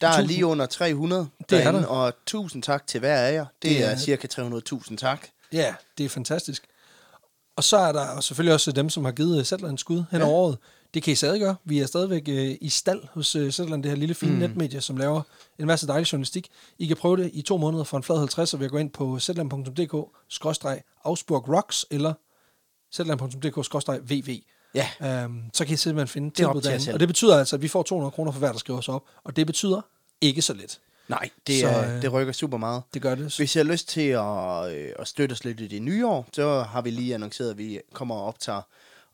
[0.00, 1.86] Der er Tusind- lige under 300 Det er derinde, der.
[1.86, 3.46] og tusind tak til hver af jer.
[3.62, 5.26] Det, Det er, er- cirka 300.000 tak.
[5.52, 6.64] Ja, det er fantastisk.
[7.56, 10.26] Og så er der selvfølgelig også dem, som har givet Zetland en skud hen Ja.
[10.26, 10.58] over året.
[10.94, 11.56] Det kan I stadig gøre.
[11.64, 14.38] Vi er stadigvæk øh, i stald hos øh, Zetland, det her lille fine mm.
[14.38, 15.22] netmedie, som laver
[15.58, 16.48] en masse dejlig journalistik.
[16.78, 18.78] I kan prøve det i to måneder for en flad 50, og ved at gå
[18.78, 22.12] ind på zetland.dk-ausburg rocks eller
[22.94, 24.38] zetland.dk-vv.
[24.74, 24.88] Ja,
[25.24, 26.92] Um, så kan I simpelthen finde Det op tilbud til.
[26.94, 29.04] Og det betyder altså, at vi får 200 kroner for hver, der skriver sig op.
[29.24, 29.80] Og det betyder
[30.20, 30.80] ikke så lidt.
[31.08, 32.82] Nej, det, Så, er, øh, det rykker super meget.
[32.94, 33.36] Det gør det.
[33.36, 36.26] Hvis I har lyst til at, øh, at støtte os lidt i det nye år,
[36.32, 38.62] så har vi lige annonceret, at vi kommer og optager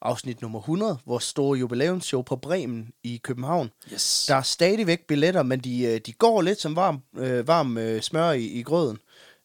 [0.03, 3.71] afsnit nummer 100, vores store jubilæumsshow på Bremen i København.
[3.93, 4.25] Yes.
[4.29, 8.03] Der er stadigvæk billetter, men de, øh, de går lidt som varm, øh, varm øh,
[8.03, 8.99] smør i, i grøden.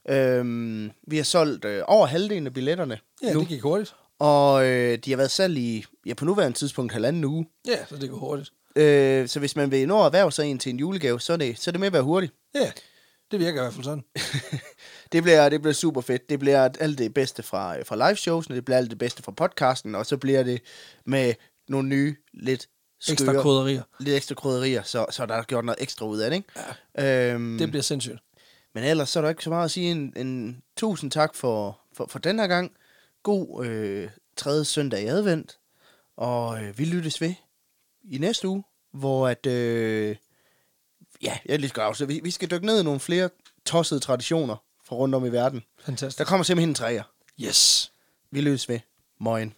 [0.10, 3.96] Øhm, vi har solgt øh, over halvdelen af billetterne ja, nu, det gik hurtigt.
[4.20, 7.46] og øh, de har været salg i, ja, på nuværende tidspunkt, halvanden uge.
[7.68, 8.52] Ja, så det går hurtigt.
[8.76, 11.38] Øh, så hvis man vil nå at erhverve sig en til en julegave, så er
[11.38, 12.34] det, så er det med at være hurtigt.
[12.55, 12.71] Ja,
[13.32, 14.03] det virker i hvert fald sådan.
[15.11, 16.30] Det bliver, det bliver super fedt.
[16.30, 19.23] Det bliver alt det bedste fra, øh, fra live shows, det bliver alt det bedste
[19.23, 20.61] fra podcasten, og så bliver det
[21.05, 21.34] med
[21.67, 22.67] nogle nye, lidt
[23.09, 23.82] Ekstra skøre, krydderier.
[23.99, 26.49] lidt ekstra krydderier, så, så der er gjort noget ekstra ud af det, ikke?
[26.97, 27.34] Ja.
[27.34, 28.19] Øhm, Det bliver sindssygt.
[28.76, 31.80] Men ellers så er der ikke så meget at sige en, en tusind tak for,
[31.93, 32.71] for, for den her gang.
[33.23, 35.57] God øh, tredje søndag i advent,
[36.17, 37.34] og øh, vi lyttes ved
[38.12, 40.16] i næste uge, hvor at, øh,
[41.22, 43.30] ja, jeg lige skal så vi, vi skal dykke ned i nogle flere
[43.66, 45.64] tossede traditioner fra rundt om i verden.
[45.80, 46.18] Fantastisk.
[46.18, 47.03] Der kommer simpelthen en træer.
[47.41, 47.91] Yes.
[48.32, 48.80] Vi løs ved.
[49.20, 49.53] Moin.